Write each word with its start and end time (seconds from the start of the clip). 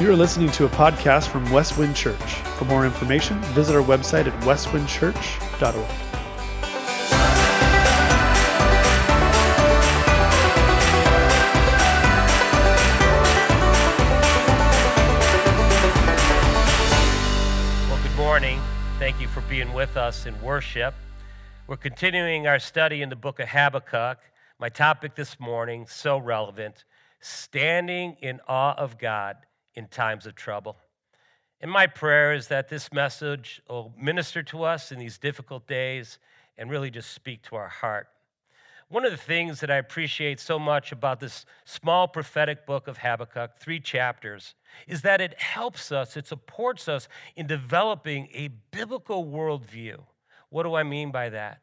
You 0.00 0.10
are 0.10 0.16
listening 0.16 0.50
to 0.52 0.64
a 0.64 0.68
podcast 0.70 1.28
from 1.28 1.44
Westwind 1.52 1.94
Church. 1.94 2.32
For 2.56 2.64
more 2.64 2.86
information, 2.86 3.38
visit 3.52 3.76
our 3.76 3.82
website 3.82 4.26
at 4.26 4.32
westwindchurch.org. 4.44 5.74
Well, 17.90 18.02
good 18.02 18.16
morning. 18.16 18.58
Thank 18.98 19.20
you 19.20 19.28
for 19.28 19.42
being 19.42 19.74
with 19.74 19.98
us 19.98 20.24
in 20.24 20.40
worship. 20.40 20.94
We're 21.66 21.76
continuing 21.76 22.46
our 22.46 22.58
study 22.58 23.02
in 23.02 23.10
the 23.10 23.16
book 23.16 23.38
of 23.38 23.50
Habakkuk. 23.50 24.20
My 24.58 24.70
topic 24.70 25.14
this 25.14 25.38
morning, 25.38 25.86
so 25.86 26.16
relevant 26.16 26.86
standing 27.20 28.16
in 28.22 28.40
awe 28.48 28.74
of 28.78 28.96
God 28.96 29.36
in 29.74 29.86
times 29.88 30.26
of 30.26 30.34
trouble. 30.34 30.76
And 31.60 31.70
my 31.70 31.86
prayer 31.86 32.32
is 32.32 32.48
that 32.48 32.68
this 32.68 32.92
message 32.92 33.62
will 33.68 33.92
minister 33.98 34.42
to 34.44 34.64
us 34.64 34.92
in 34.92 34.98
these 34.98 35.18
difficult 35.18 35.66
days 35.66 36.18
and 36.56 36.70
really 36.70 36.90
just 36.90 37.12
speak 37.12 37.42
to 37.42 37.56
our 37.56 37.68
heart. 37.68 38.08
One 38.88 39.04
of 39.04 39.12
the 39.12 39.16
things 39.16 39.60
that 39.60 39.70
I 39.70 39.76
appreciate 39.76 40.40
so 40.40 40.58
much 40.58 40.90
about 40.90 41.20
this 41.20 41.46
small 41.64 42.08
prophetic 42.08 42.66
book 42.66 42.88
of 42.88 42.98
Habakkuk, 42.98 43.56
three 43.56 43.78
chapters, 43.78 44.56
is 44.88 45.02
that 45.02 45.20
it 45.20 45.38
helps 45.40 45.92
us, 45.92 46.16
it 46.16 46.26
supports 46.26 46.88
us 46.88 47.06
in 47.36 47.46
developing 47.46 48.28
a 48.32 48.48
biblical 48.72 49.26
worldview. 49.26 49.98
What 50.48 50.64
do 50.64 50.74
I 50.74 50.82
mean 50.82 51.12
by 51.12 51.28
that? 51.28 51.60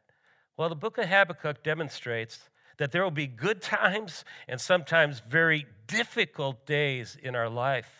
Well, 0.56 0.70
the 0.70 0.74
book 0.74 0.96
of 0.96 1.04
Habakkuk 1.04 1.62
demonstrates 1.62 2.48
that 2.78 2.92
there 2.92 3.02
will 3.02 3.10
be 3.10 3.26
good 3.26 3.60
times 3.60 4.24
and 4.48 4.60
sometimes 4.60 5.20
very 5.20 5.66
difficult 5.86 6.64
days 6.66 7.18
in 7.22 7.36
our 7.36 7.50
life. 7.50 7.97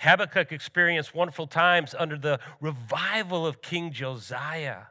Habakkuk 0.00 0.52
experienced 0.52 1.14
wonderful 1.14 1.46
times 1.46 1.94
under 1.98 2.16
the 2.16 2.40
revival 2.60 3.46
of 3.46 3.62
King 3.62 3.92
Josiah. 3.92 4.84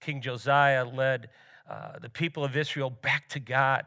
King 0.00 0.20
Josiah 0.20 0.84
led 0.84 1.30
uh, 1.68 1.98
the 1.98 2.10
people 2.10 2.44
of 2.44 2.56
Israel 2.56 2.90
back 2.90 3.28
to 3.30 3.40
God. 3.40 3.86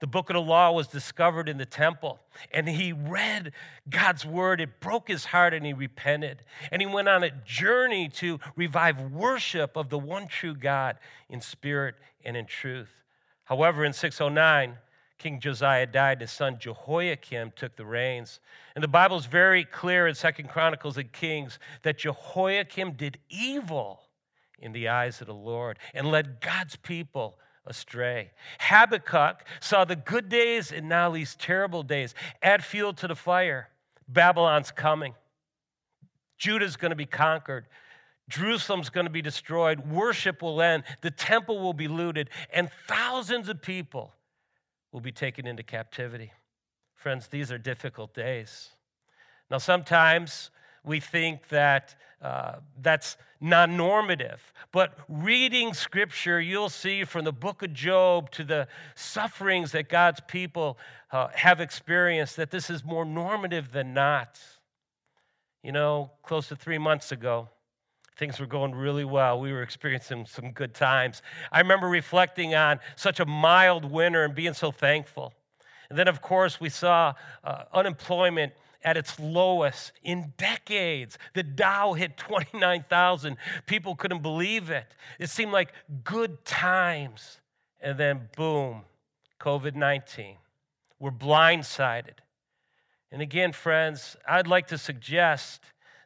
The 0.00 0.06
book 0.06 0.28
of 0.28 0.34
the 0.34 0.40
law 0.40 0.72
was 0.72 0.88
discovered 0.88 1.48
in 1.48 1.56
the 1.56 1.64
temple, 1.64 2.18
and 2.52 2.68
he 2.68 2.92
read 2.92 3.52
God's 3.88 4.26
word. 4.26 4.60
It 4.60 4.80
broke 4.80 5.08
his 5.08 5.24
heart, 5.24 5.54
and 5.54 5.64
he 5.64 5.72
repented. 5.72 6.42
And 6.70 6.82
he 6.82 6.86
went 6.86 7.08
on 7.08 7.22
a 7.22 7.30
journey 7.30 8.08
to 8.16 8.38
revive 8.56 9.00
worship 9.00 9.76
of 9.76 9.88
the 9.88 9.98
one 9.98 10.28
true 10.28 10.54
God 10.54 10.98
in 11.30 11.40
spirit 11.40 11.94
and 12.24 12.36
in 12.36 12.44
truth. 12.44 12.90
However, 13.44 13.84
in 13.84 13.92
609, 13.92 14.76
King 15.18 15.40
Josiah 15.40 15.86
died, 15.86 16.20
his 16.20 16.30
son 16.30 16.58
Jehoiakim 16.58 17.52
took 17.56 17.76
the 17.76 17.86
reins. 17.86 18.40
And 18.74 18.82
the 18.82 18.88
Bible 18.88 19.16
is 19.16 19.26
very 19.26 19.64
clear 19.64 20.06
in 20.06 20.14
Second 20.14 20.48
Chronicles 20.48 20.98
and 20.98 21.10
Kings 21.12 21.58
that 21.82 21.98
Jehoiakim 21.98 22.92
did 22.92 23.18
evil 23.28 24.00
in 24.58 24.72
the 24.72 24.88
eyes 24.88 25.20
of 25.20 25.26
the 25.26 25.34
Lord 25.34 25.78
and 25.94 26.10
led 26.10 26.40
God's 26.40 26.76
people 26.76 27.38
astray. 27.66 28.32
Habakkuk 28.58 29.44
saw 29.60 29.84
the 29.84 29.96
good 29.96 30.28
days 30.28 30.72
and 30.72 30.88
now 30.88 31.10
these 31.10 31.36
terrible 31.36 31.82
days. 31.82 32.14
Add 32.42 32.64
fuel 32.64 32.92
to 32.94 33.08
the 33.08 33.14
fire. 33.14 33.68
Babylon's 34.08 34.70
coming. 34.70 35.14
Judah's 36.36 36.76
going 36.76 36.90
to 36.90 36.96
be 36.96 37.06
conquered. 37.06 37.66
Jerusalem's 38.28 38.90
going 38.90 39.06
to 39.06 39.12
be 39.12 39.22
destroyed. 39.22 39.90
Worship 39.90 40.42
will 40.42 40.60
end. 40.60 40.84
The 41.02 41.10
temple 41.10 41.60
will 41.60 41.74
be 41.74 41.88
looted. 41.88 42.30
And 42.52 42.70
thousands 42.86 43.48
of 43.48 43.62
people 43.62 44.12
will 44.94 45.00
be 45.00 45.12
taken 45.12 45.44
into 45.44 45.64
captivity. 45.64 46.32
Friends, 46.94 47.26
these 47.26 47.50
are 47.50 47.58
difficult 47.58 48.14
days. 48.14 48.70
Now, 49.50 49.58
sometimes 49.58 50.52
we 50.84 51.00
think 51.00 51.48
that 51.48 51.96
uh, 52.22 52.60
that's 52.80 53.16
non 53.40 53.76
normative. 53.76 54.52
But 54.70 54.96
reading 55.08 55.74
scripture, 55.74 56.40
you'll 56.40 56.68
see 56.68 57.04
from 57.04 57.24
the 57.24 57.32
book 57.32 57.64
of 57.64 57.74
Job 57.74 58.30
to 58.30 58.44
the 58.44 58.68
sufferings 58.94 59.72
that 59.72 59.88
God's 59.88 60.20
people 60.28 60.78
uh, 61.10 61.26
have 61.34 61.60
experienced 61.60 62.36
that 62.36 62.52
this 62.52 62.70
is 62.70 62.84
more 62.84 63.04
normative 63.04 63.72
than 63.72 63.94
not. 63.94 64.38
You 65.64 65.72
know, 65.72 66.12
close 66.22 66.48
to 66.48 66.56
three 66.56 66.78
months 66.78 67.10
ago, 67.10 67.48
things 68.16 68.38
were 68.38 68.46
going 68.46 68.74
really 68.74 69.04
well. 69.04 69.40
We 69.40 69.52
were 69.52 69.62
experiencing 69.62 70.26
some 70.26 70.52
good 70.52 70.74
times. 70.74 71.22
I 71.50 71.60
remember 71.60 71.88
reflecting 71.88 72.54
on 72.54 72.80
such 72.96 73.20
a 73.20 73.26
mild 73.26 73.84
winter 73.84 74.24
and 74.24 74.34
being 74.34 74.54
so 74.54 74.70
thankful. 74.70 75.32
And 75.90 75.98
then, 75.98 76.08
of 76.08 76.20
course, 76.20 76.60
we 76.60 76.68
saw 76.68 77.14
uh, 77.42 77.64
unemployment 77.72 78.52
at 78.84 78.96
its 78.96 79.18
lowest 79.18 79.92
in 80.02 80.32
decades. 80.36 81.18
The 81.32 81.42
Dow 81.42 81.94
hit 81.94 82.16
29,000. 82.16 83.36
People 83.66 83.96
couldn't 83.96 84.22
believe 84.22 84.70
it. 84.70 84.86
It 85.18 85.30
seemed 85.30 85.52
like 85.52 85.72
good 86.04 86.44
times. 86.44 87.40
And 87.80 87.98
then, 87.98 88.28
boom, 88.36 88.82
COVID 89.40 89.74
19. 89.74 90.36
We're 90.98 91.10
blindsided. 91.10 92.18
And 93.10 93.20
again, 93.20 93.52
friends, 93.52 94.16
I'd 94.28 94.46
like 94.46 94.68
to 94.68 94.78
suggest 94.78 95.62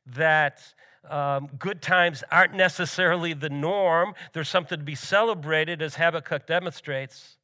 that 0.07 0.63
um, 1.11 1.49
good 1.59 1.83
times 1.83 2.23
aren't 2.31 2.55
necessarily 2.55 3.33
the 3.33 3.51
norm. 3.51 4.15
There's 4.33 4.49
something 4.49 4.79
to 4.79 4.85
be 4.85 4.95
celebrated, 4.95 5.83
as 5.83 5.95
Habakkuk 5.95 6.47
demonstrates. 6.47 7.37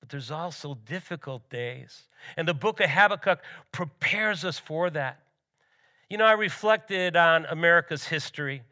But 0.00 0.10
there's 0.10 0.30
also 0.30 0.76
difficult 0.86 1.48
days. 1.48 2.08
And 2.36 2.46
the 2.46 2.54
book 2.54 2.80
of 2.80 2.90
Habakkuk 2.90 3.40
prepares 3.72 4.44
us 4.44 4.58
for 4.58 4.90
that. 4.90 5.20
You 6.10 6.18
know, 6.18 6.26
I 6.26 6.32
reflected 6.32 7.16
on 7.16 7.46
America's 7.46 8.06
history 8.06 8.62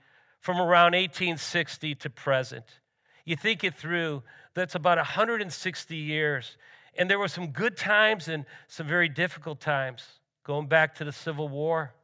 from 0.41 0.59
around 0.59 0.93
1860 0.93 1.95
to 1.95 2.11
present. 2.11 2.65
You 3.25 3.37
think 3.37 3.65
it 3.65 3.75
through, 3.75 4.23
that's 4.55 4.75
about 4.75 4.99
160 4.99 5.97
years. 5.97 6.57
And 6.99 7.09
there 7.09 7.19
were 7.19 7.29
some 7.29 7.49
good 7.49 7.77
times 7.77 8.29
and 8.29 8.45
some 8.69 8.87
very 8.87 9.09
difficult 9.09 9.61
times, 9.61 10.05
going 10.45 10.67
back 10.67 10.95
to 10.97 11.05
the 11.05 11.13
Civil 11.13 11.49
War. 11.49 11.95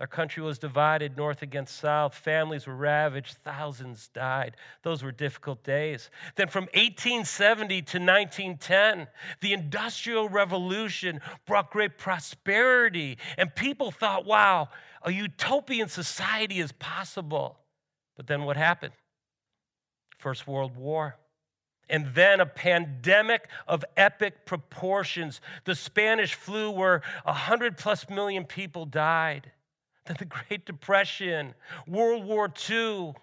Our 0.00 0.08
country 0.08 0.42
was 0.42 0.58
divided 0.58 1.16
north 1.16 1.42
against 1.42 1.76
south. 1.76 2.14
Families 2.14 2.66
were 2.66 2.74
ravaged. 2.74 3.36
Thousands 3.44 4.08
died. 4.08 4.56
Those 4.82 5.04
were 5.04 5.12
difficult 5.12 5.62
days. 5.62 6.10
Then 6.34 6.48
from 6.48 6.64
1870 6.74 7.82
to 7.82 7.98
1910, 8.00 9.06
the 9.40 9.52
Industrial 9.52 10.28
Revolution 10.28 11.20
brought 11.46 11.70
great 11.70 11.96
prosperity, 11.96 13.18
and 13.38 13.54
people 13.54 13.92
thought, 13.92 14.26
wow, 14.26 14.68
a 15.02 15.12
utopian 15.12 15.88
society 15.88 16.58
is 16.58 16.72
possible. 16.72 17.58
But 18.16 18.26
then 18.26 18.44
what 18.44 18.56
happened? 18.56 18.94
First 20.18 20.48
World 20.48 20.76
War. 20.76 21.18
And 21.88 22.06
then 22.14 22.40
a 22.40 22.46
pandemic 22.46 23.48
of 23.68 23.84
epic 23.96 24.44
proportions. 24.46 25.40
The 25.66 25.74
Spanish 25.76 26.34
flu, 26.34 26.70
where 26.70 27.02
100 27.24 27.76
plus 27.76 28.08
million 28.08 28.44
people 28.44 28.86
died 28.86 29.52
then 30.06 30.16
the 30.18 30.24
Great 30.24 30.66
Depression, 30.66 31.54
World 31.86 32.24
War 32.24 32.52
II. 32.68 33.14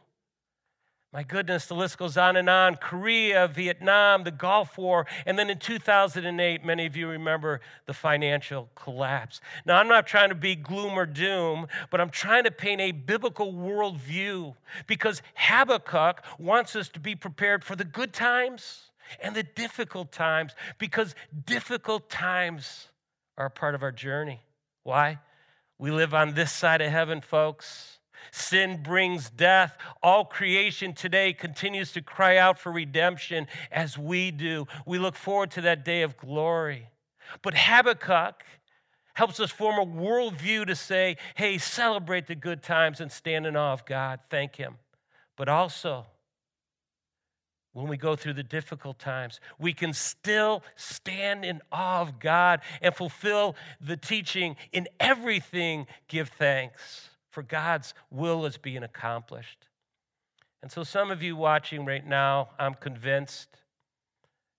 My 1.13 1.23
goodness, 1.23 1.65
the 1.65 1.73
list 1.73 1.97
goes 1.97 2.15
on 2.15 2.37
and 2.37 2.49
on. 2.49 2.77
Korea, 2.77 3.45
Vietnam, 3.49 4.23
the 4.23 4.31
Gulf 4.31 4.77
War, 4.77 5.05
and 5.25 5.37
then 5.37 5.49
in 5.49 5.59
2008, 5.59 6.63
many 6.63 6.85
of 6.85 6.95
you 6.95 7.09
remember 7.09 7.59
the 7.85 7.93
financial 7.93 8.69
collapse. 8.75 9.41
Now, 9.65 9.77
I'm 9.77 9.89
not 9.89 10.07
trying 10.07 10.29
to 10.29 10.35
be 10.35 10.55
gloom 10.55 10.93
or 10.93 11.05
doom, 11.05 11.67
but 11.89 11.99
I'm 11.99 12.11
trying 12.11 12.45
to 12.45 12.51
paint 12.51 12.79
a 12.79 12.93
biblical 12.93 13.51
worldview 13.51 14.55
because 14.87 15.21
Habakkuk 15.35 16.23
wants 16.39 16.77
us 16.77 16.87
to 16.89 16.99
be 17.01 17.13
prepared 17.15 17.65
for 17.65 17.75
the 17.75 17.83
good 17.85 18.13
times 18.13 18.91
and 19.21 19.35
the 19.35 19.43
difficult 19.43 20.13
times 20.13 20.55
because 20.77 21.13
difficult 21.45 22.09
times 22.09 22.87
are 23.37 23.47
a 23.47 23.51
part 23.51 23.75
of 23.75 23.83
our 23.83 23.91
journey. 23.91 24.39
Why? 24.83 25.19
We 25.81 25.89
live 25.89 26.13
on 26.13 26.35
this 26.35 26.51
side 26.51 26.79
of 26.81 26.91
heaven, 26.91 27.21
folks. 27.21 27.97
Sin 28.31 28.83
brings 28.83 29.31
death. 29.31 29.75
All 30.03 30.25
creation 30.25 30.93
today 30.93 31.33
continues 31.33 31.91
to 31.93 32.03
cry 32.03 32.37
out 32.37 32.59
for 32.59 32.71
redemption 32.71 33.47
as 33.71 33.97
we 33.97 34.29
do. 34.29 34.67
We 34.85 34.99
look 34.99 35.15
forward 35.15 35.49
to 35.51 35.61
that 35.61 35.83
day 35.83 36.03
of 36.03 36.17
glory. 36.17 36.87
But 37.41 37.55
Habakkuk 37.55 38.43
helps 39.15 39.39
us 39.39 39.49
form 39.49 39.79
a 39.79 39.91
worldview 39.91 40.67
to 40.67 40.75
say, 40.75 41.17
hey, 41.33 41.57
celebrate 41.57 42.27
the 42.27 42.35
good 42.35 42.61
times 42.61 43.01
and 43.01 43.11
stand 43.11 43.47
in 43.47 43.55
awe 43.55 43.73
of 43.73 43.83
God. 43.83 44.19
Thank 44.29 44.57
Him. 44.57 44.75
But 45.35 45.49
also, 45.49 46.05
when 47.73 47.87
we 47.87 47.97
go 47.97 48.15
through 48.15 48.33
the 48.33 48.43
difficult 48.43 48.99
times, 48.99 49.39
we 49.57 49.73
can 49.73 49.93
still 49.93 50.63
stand 50.75 51.45
in 51.45 51.61
awe 51.71 52.01
of 52.01 52.19
God 52.19 52.61
and 52.81 52.93
fulfill 52.93 53.55
the 53.79 53.95
teaching 53.95 54.57
in 54.73 54.87
everything, 54.99 55.87
give 56.07 56.29
thanks, 56.29 57.09
for 57.29 57.43
God's 57.43 57.93
will 58.09 58.45
is 58.45 58.57
being 58.57 58.83
accomplished. 58.83 59.67
And 60.61 60.71
so, 60.71 60.83
some 60.83 61.11
of 61.11 61.23
you 61.23 61.35
watching 61.35 61.85
right 61.85 62.05
now, 62.05 62.49
I'm 62.59 62.75
convinced, 62.75 63.47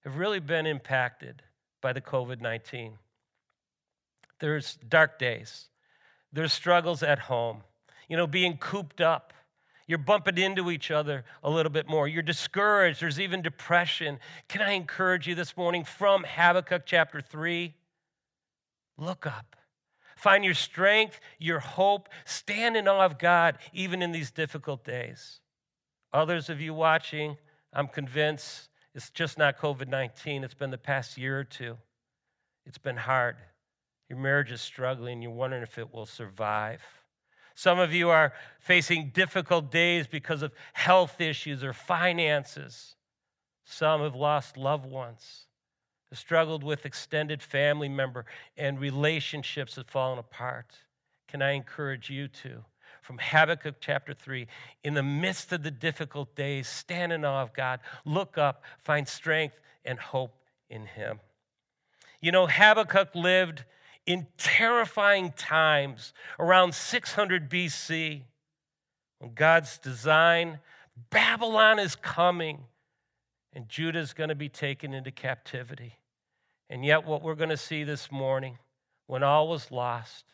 have 0.04 0.16
really 0.16 0.40
been 0.40 0.66
impacted 0.66 1.42
by 1.80 1.92
the 1.92 2.00
COVID 2.00 2.40
19. 2.40 2.94
There's 4.40 4.78
dark 4.88 5.18
days, 5.18 5.68
There's 6.32 6.52
struggles 6.52 7.02
at 7.02 7.18
home, 7.20 7.62
you 8.08 8.16
know, 8.16 8.26
being 8.26 8.56
cooped 8.56 9.00
up. 9.00 9.32
You're 9.86 9.98
bumping 9.98 10.38
into 10.38 10.70
each 10.70 10.90
other 10.90 11.24
a 11.42 11.50
little 11.50 11.72
bit 11.72 11.88
more. 11.88 12.06
You're 12.08 12.22
discouraged. 12.22 13.00
There's 13.00 13.20
even 13.20 13.42
depression. 13.42 14.18
Can 14.48 14.62
I 14.62 14.72
encourage 14.72 15.26
you 15.26 15.34
this 15.34 15.56
morning 15.56 15.84
from 15.84 16.24
Habakkuk 16.24 16.82
chapter 16.86 17.20
3? 17.20 17.74
Look 18.98 19.26
up. 19.26 19.56
Find 20.16 20.44
your 20.44 20.54
strength, 20.54 21.18
your 21.38 21.58
hope. 21.58 22.08
Stand 22.24 22.76
in 22.76 22.86
awe 22.86 23.04
of 23.04 23.18
God, 23.18 23.58
even 23.72 24.02
in 24.02 24.12
these 24.12 24.30
difficult 24.30 24.84
days. 24.84 25.40
Others 26.12 26.48
of 26.48 26.60
you 26.60 26.74
watching, 26.74 27.36
I'm 27.72 27.88
convinced 27.88 28.68
it's 28.94 29.10
just 29.10 29.38
not 29.38 29.58
COVID 29.58 29.88
19. 29.88 30.44
It's 30.44 30.54
been 30.54 30.70
the 30.70 30.78
past 30.78 31.16
year 31.16 31.40
or 31.40 31.44
two. 31.44 31.76
It's 32.66 32.78
been 32.78 32.96
hard. 32.96 33.36
Your 34.08 34.18
marriage 34.18 34.52
is 34.52 34.60
struggling. 34.60 35.22
You're 35.22 35.32
wondering 35.32 35.62
if 35.62 35.78
it 35.78 35.92
will 35.92 36.06
survive. 36.06 36.82
Some 37.54 37.78
of 37.78 37.92
you 37.92 38.10
are 38.10 38.32
facing 38.58 39.10
difficult 39.10 39.70
days 39.70 40.06
because 40.06 40.42
of 40.42 40.54
health 40.72 41.20
issues 41.20 41.62
or 41.62 41.72
finances. 41.72 42.96
Some 43.64 44.00
have 44.02 44.14
lost 44.14 44.56
loved 44.56 44.86
ones, 44.86 45.46
struggled 46.12 46.64
with 46.64 46.86
extended 46.86 47.42
family 47.42 47.88
member, 47.88 48.26
and 48.56 48.78
relationships 48.80 49.76
have 49.76 49.86
fallen 49.86 50.18
apart. 50.18 50.72
Can 51.28 51.42
I 51.42 51.52
encourage 51.52 52.10
you 52.10 52.28
to? 52.28 52.64
From 53.00 53.18
Habakkuk 53.18 53.76
chapter 53.80 54.14
3, 54.14 54.46
in 54.84 54.94
the 54.94 55.02
midst 55.02 55.52
of 55.52 55.62
the 55.62 55.70
difficult 55.70 56.34
days, 56.36 56.68
stand 56.68 57.12
in 57.12 57.24
awe 57.24 57.42
of 57.42 57.52
God, 57.52 57.80
look 58.04 58.38
up, 58.38 58.62
find 58.78 59.08
strength 59.08 59.60
and 59.84 59.98
hope 59.98 60.36
in 60.70 60.86
Him. 60.86 61.18
You 62.20 62.30
know, 62.30 62.46
Habakkuk 62.46 63.14
lived 63.14 63.64
in 64.06 64.26
terrifying 64.36 65.32
times 65.36 66.12
around 66.38 66.74
600 66.74 67.50
BC. 67.50 68.22
When 69.18 69.34
God's 69.34 69.78
design, 69.78 70.58
Babylon 71.10 71.78
is 71.78 71.94
coming 71.94 72.64
and 73.52 73.68
Judah 73.68 73.98
is 73.98 74.12
going 74.12 74.30
to 74.30 74.34
be 74.34 74.48
taken 74.48 74.94
into 74.94 75.10
captivity. 75.10 75.98
And 76.70 76.84
yet, 76.84 77.04
what 77.04 77.22
we're 77.22 77.34
going 77.34 77.50
to 77.50 77.56
see 77.56 77.84
this 77.84 78.10
morning, 78.10 78.58
when 79.06 79.22
all 79.22 79.48
was 79.48 79.70
lost, 79.70 80.24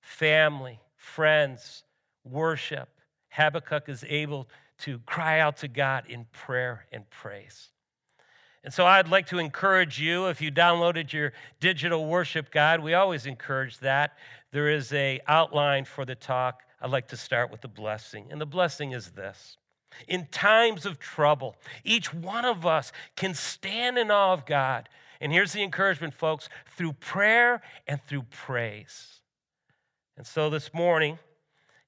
family, 0.00 0.78
friends, 0.96 1.84
worship, 2.22 2.88
Habakkuk 3.30 3.88
is 3.88 4.04
able 4.08 4.48
to 4.80 4.98
cry 5.00 5.40
out 5.40 5.56
to 5.58 5.68
God 5.68 6.04
in 6.08 6.26
prayer 6.32 6.86
and 6.92 7.08
praise. 7.10 7.70
And 8.64 8.72
so 8.72 8.84
I'd 8.84 9.08
like 9.08 9.26
to 9.28 9.38
encourage 9.38 10.00
you 10.00 10.26
if 10.26 10.40
you 10.40 10.50
downloaded 10.50 11.12
your 11.12 11.32
digital 11.60 12.06
worship 12.06 12.50
guide, 12.50 12.80
we 12.80 12.94
always 12.94 13.26
encourage 13.26 13.78
that. 13.78 14.18
There 14.50 14.68
is 14.68 14.92
a 14.92 15.20
outline 15.26 15.84
for 15.84 16.04
the 16.04 16.14
talk. 16.14 16.62
I'd 16.80 16.90
like 16.90 17.08
to 17.08 17.16
start 17.16 17.50
with 17.50 17.60
the 17.60 17.68
blessing. 17.68 18.26
And 18.30 18.40
the 18.40 18.46
blessing 18.46 18.92
is 18.92 19.10
this. 19.10 19.56
In 20.06 20.26
times 20.26 20.86
of 20.86 20.98
trouble, 20.98 21.56
each 21.84 22.12
one 22.12 22.44
of 22.44 22.66
us 22.66 22.92
can 23.16 23.34
stand 23.34 23.98
in 23.98 24.10
awe 24.10 24.32
of 24.32 24.46
God. 24.46 24.88
And 25.20 25.32
here's 25.32 25.52
the 25.52 25.62
encouragement, 25.62 26.14
folks, 26.14 26.48
through 26.76 26.92
prayer 26.94 27.62
and 27.86 28.02
through 28.02 28.24
praise. 28.30 29.20
And 30.16 30.26
so 30.26 30.50
this 30.50 30.72
morning, 30.74 31.18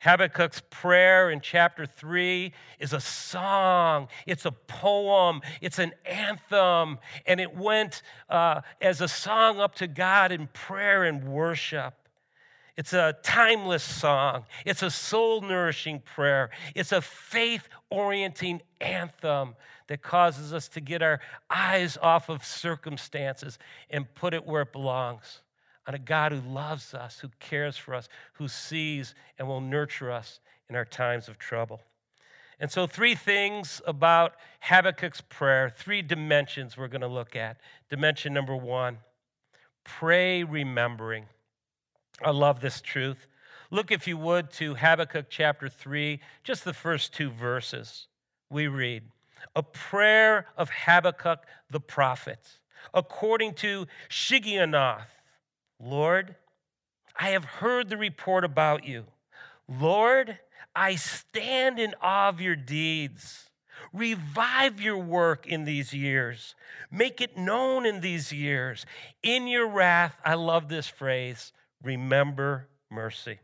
Habakkuk's 0.02 0.62
prayer 0.70 1.30
in 1.30 1.40
chapter 1.40 1.84
3 1.84 2.52
is 2.78 2.94
a 2.94 3.00
song, 3.00 4.08
it's 4.26 4.46
a 4.46 4.52
poem, 4.52 5.42
it's 5.60 5.78
an 5.78 5.92
anthem, 6.06 6.98
and 7.26 7.38
it 7.38 7.54
went 7.54 8.02
uh, 8.30 8.62
as 8.80 9.02
a 9.02 9.08
song 9.08 9.60
up 9.60 9.74
to 9.76 9.86
God 9.86 10.32
in 10.32 10.48
prayer 10.48 11.04
and 11.04 11.24
worship. 11.24 11.94
It's 12.78 12.94
a 12.94 13.14
timeless 13.22 13.82
song. 13.82 14.46
It's 14.64 14.82
a 14.82 14.90
soul 14.90 15.42
nourishing 15.42 16.00
prayer. 16.00 16.48
It's 16.74 16.92
a 16.92 17.02
faith 17.02 17.68
orienting 17.90 18.62
anthem 18.80 19.54
that 19.88 20.00
causes 20.00 20.54
us 20.54 20.68
to 20.68 20.80
get 20.80 21.02
our 21.02 21.20
eyes 21.50 21.98
off 22.00 22.30
of 22.30 22.42
circumstances 22.42 23.58
and 23.90 24.06
put 24.14 24.32
it 24.32 24.46
where 24.46 24.62
it 24.62 24.72
belongs 24.72 25.42
on 25.90 25.94
a 25.96 25.98
God 25.98 26.30
who 26.30 26.40
loves 26.48 26.94
us, 26.94 27.18
who 27.18 27.28
cares 27.40 27.76
for 27.76 27.96
us, 27.96 28.08
who 28.34 28.46
sees 28.46 29.12
and 29.40 29.48
will 29.48 29.60
nurture 29.60 30.12
us 30.12 30.38
in 30.68 30.76
our 30.76 30.84
times 30.84 31.26
of 31.26 31.36
trouble. 31.36 31.80
And 32.60 32.70
so, 32.70 32.86
three 32.86 33.16
things 33.16 33.82
about 33.88 34.34
Habakkuk's 34.60 35.20
prayer, 35.20 35.68
three 35.68 36.00
dimensions 36.00 36.76
we're 36.76 36.86
going 36.86 37.00
to 37.00 37.08
look 37.08 37.34
at. 37.34 37.56
Dimension 37.88 38.32
number 38.32 38.54
one 38.54 38.98
pray 39.82 40.44
remembering. 40.44 41.24
I 42.22 42.30
love 42.30 42.60
this 42.60 42.80
truth. 42.80 43.26
Look, 43.72 43.90
if 43.90 44.06
you 44.06 44.16
would, 44.16 44.52
to 44.52 44.76
Habakkuk 44.76 45.26
chapter 45.28 45.68
3, 45.68 46.20
just 46.44 46.64
the 46.64 46.72
first 46.72 47.12
two 47.12 47.30
verses. 47.30 48.06
We 48.48 48.68
read, 48.68 49.02
A 49.56 49.64
prayer 49.64 50.46
of 50.56 50.70
Habakkuk 50.70 51.40
the 51.68 51.80
prophet, 51.80 52.38
according 52.94 53.54
to 53.54 53.88
Shigionoth 54.08 55.08
Lord, 55.82 56.36
I 57.18 57.30
have 57.30 57.44
heard 57.44 57.88
the 57.88 57.96
report 57.96 58.44
about 58.44 58.84
you. 58.86 59.06
Lord, 59.68 60.38
I 60.74 60.96
stand 60.96 61.78
in 61.78 61.94
awe 62.02 62.28
of 62.28 62.40
your 62.40 62.56
deeds. 62.56 63.50
Revive 63.92 64.80
your 64.80 64.98
work 64.98 65.46
in 65.46 65.64
these 65.64 65.92
years. 65.92 66.54
Make 66.90 67.20
it 67.20 67.36
known 67.36 67.86
in 67.86 68.00
these 68.00 68.32
years. 68.32 68.84
In 69.22 69.46
your 69.46 69.68
wrath, 69.68 70.20
I 70.24 70.34
love 70.34 70.68
this 70.68 70.86
phrase 70.86 71.52
remember 71.82 72.68
mercy. 72.90 73.38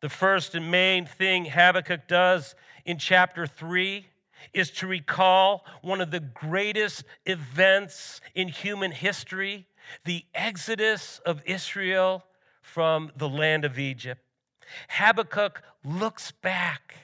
The 0.00 0.08
first 0.08 0.54
and 0.54 0.70
main 0.70 1.06
thing 1.06 1.44
Habakkuk 1.44 2.08
does 2.08 2.54
in 2.84 2.98
chapter 2.98 3.46
3 3.46 4.06
is 4.52 4.70
to 4.72 4.86
recall 4.86 5.64
one 5.80 6.00
of 6.00 6.10
the 6.10 6.20
greatest 6.20 7.04
events 7.24 8.20
in 8.34 8.48
human 8.48 8.90
history 8.90 9.66
the 10.04 10.24
exodus 10.34 11.20
of 11.24 11.42
Israel 11.44 12.24
from 12.62 13.10
the 13.16 13.28
land 13.28 13.64
of 13.64 13.78
Egypt. 13.78 14.20
Habakkuk 14.88 15.62
looks 15.84 16.32
back 16.32 16.96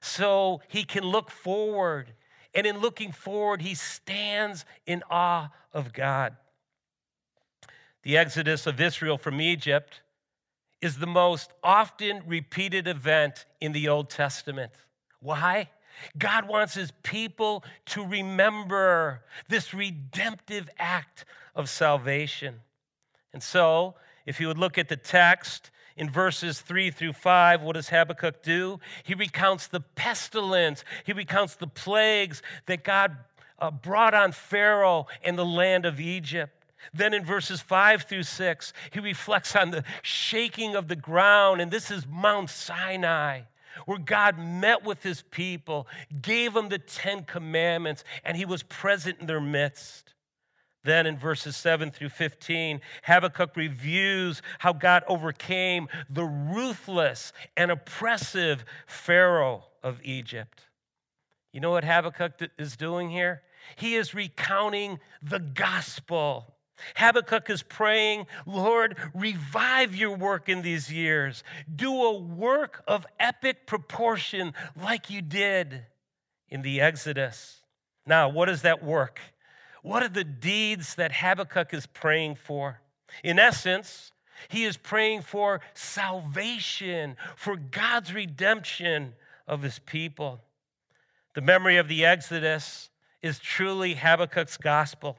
so 0.00 0.60
he 0.68 0.84
can 0.84 1.02
look 1.04 1.30
forward. 1.30 2.12
And 2.54 2.66
in 2.66 2.78
looking 2.78 3.10
forward, 3.10 3.62
he 3.62 3.74
stands 3.74 4.64
in 4.86 5.02
awe 5.10 5.50
of 5.72 5.92
God. 5.92 6.36
The 8.02 8.18
exodus 8.18 8.66
of 8.66 8.80
Israel 8.80 9.16
from 9.16 9.40
Egypt 9.40 10.02
is 10.82 10.98
the 10.98 11.06
most 11.06 11.52
often 11.62 12.22
repeated 12.26 12.86
event 12.86 13.46
in 13.60 13.72
the 13.72 13.88
Old 13.88 14.10
Testament. 14.10 14.72
Why? 15.20 15.70
God 16.18 16.48
wants 16.48 16.74
his 16.74 16.92
people 17.02 17.64
to 17.86 18.04
remember 18.04 19.22
this 19.48 19.74
redemptive 19.74 20.68
act 20.78 21.24
of 21.54 21.68
salvation. 21.68 22.60
And 23.32 23.42
so, 23.42 23.94
if 24.26 24.40
you 24.40 24.48
would 24.48 24.58
look 24.58 24.78
at 24.78 24.88
the 24.88 24.96
text 24.96 25.70
in 25.96 26.10
verses 26.10 26.60
three 26.60 26.90
through 26.90 27.12
five, 27.12 27.62
what 27.62 27.74
does 27.74 27.88
Habakkuk 27.88 28.42
do? 28.42 28.80
He 29.02 29.14
recounts 29.14 29.68
the 29.68 29.80
pestilence, 29.80 30.84
he 31.04 31.12
recounts 31.12 31.56
the 31.56 31.66
plagues 31.66 32.42
that 32.66 32.84
God 32.84 33.16
uh, 33.58 33.70
brought 33.70 34.14
on 34.14 34.32
Pharaoh 34.32 35.06
and 35.22 35.38
the 35.38 35.44
land 35.44 35.86
of 35.86 36.00
Egypt. 36.00 36.52
Then 36.92 37.14
in 37.14 37.24
verses 37.24 37.60
five 37.60 38.02
through 38.02 38.24
six, 38.24 38.72
he 38.90 39.00
reflects 39.00 39.56
on 39.56 39.70
the 39.70 39.84
shaking 40.02 40.74
of 40.74 40.88
the 40.88 40.96
ground, 40.96 41.60
and 41.60 41.70
this 41.70 41.90
is 41.90 42.06
Mount 42.06 42.50
Sinai 42.50 43.42
where 43.86 43.98
God 43.98 44.38
met 44.38 44.84
with 44.84 45.02
his 45.02 45.22
people, 45.30 45.86
gave 46.22 46.54
them 46.54 46.68
the 46.68 46.78
Ten 46.78 47.24
Commandments, 47.24 48.04
and 48.24 48.36
he 48.36 48.44
was 48.44 48.62
present 48.62 49.20
in 49.20 49.26
their 49.26 49.40
midst. 49.40 50.14
Then 50.84 51.06
in 51.06 51.16
verses 51.16 51.56
7 51.56 51.90
through 51.90 52.10
15, 52.10 52.80
Habakkuk 53.04 53.56
reviews 53.56 54.42
how 54.58 54.74
God 54.74 55.02
overcame 55.08 55.88
the 56.10 56.24
ruthless 56.24 57.32
and 57.56 57.70
oppressive 57.70 58.64
Pharaoh 58.86 59.64
of 59.82 60.00
Egypt. 60.04 60.66
You 61.52 61.60
know 61.60 61.70
what 61.70 61.84
Habakkuk 61.84 62.50
is 62.58 62.76
doing 62.76 63.10
here? 63.10 63.42
He 63.76 63.94
is 63.94 64.14
recounting 64.14 65.00
the 65.22 65.38
gospel. 65.38 66.53
Habakkuk 66.96 67.50
is 67.50 67.62
praying, 67.62 68.26
Lord, 68.46 68.96
revive 69.14 69.94
your 69.94 70.16
work 70.16 70.48
in 70.48 70.62
these 70.62 70.92
years. 70.92 71.42
Do 71.74 71.92
a 71.92 72.18
work 72.18 72.82
of 72.86 73.06
epic 73.18 73.66
proportion 73.66 74.54
like 74.80 75.10
you 75.10 75.22
did 75.22 75.86
in 76.48 76.62
the 76.62 76.80
Exodus. 76.80 77.62
Now, 78.06 78.28
what 78.28 78.48
is 78.48 78.62
that 78.62 78.82
work? 78.82 79.20
What 79.82 80.02
are 80.02 80.08
the 80.08 80.24
deeds 80.24 80.94
that 80.96 81.12
Habakkuk 81.12 81.74
is 81.74 81.86
praying 81.86 82.36
for? 82.36 82.80
In 83.22 83.38
essence, 83.38 84.12
he 84.48 84.64
is 84.64 84.76
praying 84.76 85.22
for 85.22 85.60
salvation, 85.74 87.16
for 87.36 87.56
God's 87.56 88.12
redemption 88.12 89.14
of 89.46 89.62
his 89.62 89.78
people. 89.78 90.40
The 91.34 91.40
memory 91.40 91.76
of 91.76 91.88
the 91.88 92.04
Exodus 92.04 92.90
is 93.22 93.38
truly 93.38 93.94
Habakkuk's 93.94 94.56
gospel. 94.56 95.18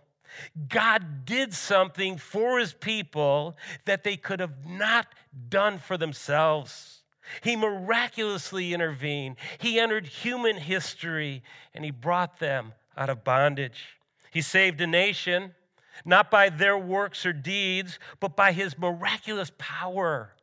God 0.67 1.25
did 1.25 1.53
something 1.53 2.17
for 2.17 2.59
his 2.59 2.73
people 2.73 3.57
that 3.85 4.03
they 4.03 4.17
could 4.17 4.39
have 4.39 4.65
not 4.65 5.07
done 5.49 5.77
for 5.77 5.97
themselves. 5.97 7.03
He 7.41 7.55
miraculously 7.55 8.73
intervened. 8.73 9.37
He 9.57 9.79
entered 9.79 10.05
human 10.05 10.57
history 10.57 11.43
and 11.73 11.83
he 11.83 11.91
brought 11.91 12.39
them 12.39 12.73
out 12.97 13.09
of 13.09 13.23
bondage. 13.23 13.97
He 14.31 14.41
saved 14.41 14.81
a 14.81 14.87
nation, 14.87 15.55
not 16.03 16.29
by 16.29 16.49
their 16.49 16.77
works 16.77 17.25
or 17.25 17.33
deeds, 17.33 17.99
but 18.19 18.35
by 18.35 18.51
his 18.51 18.77
miraculous 18.77 19.51
power 19.57 20.33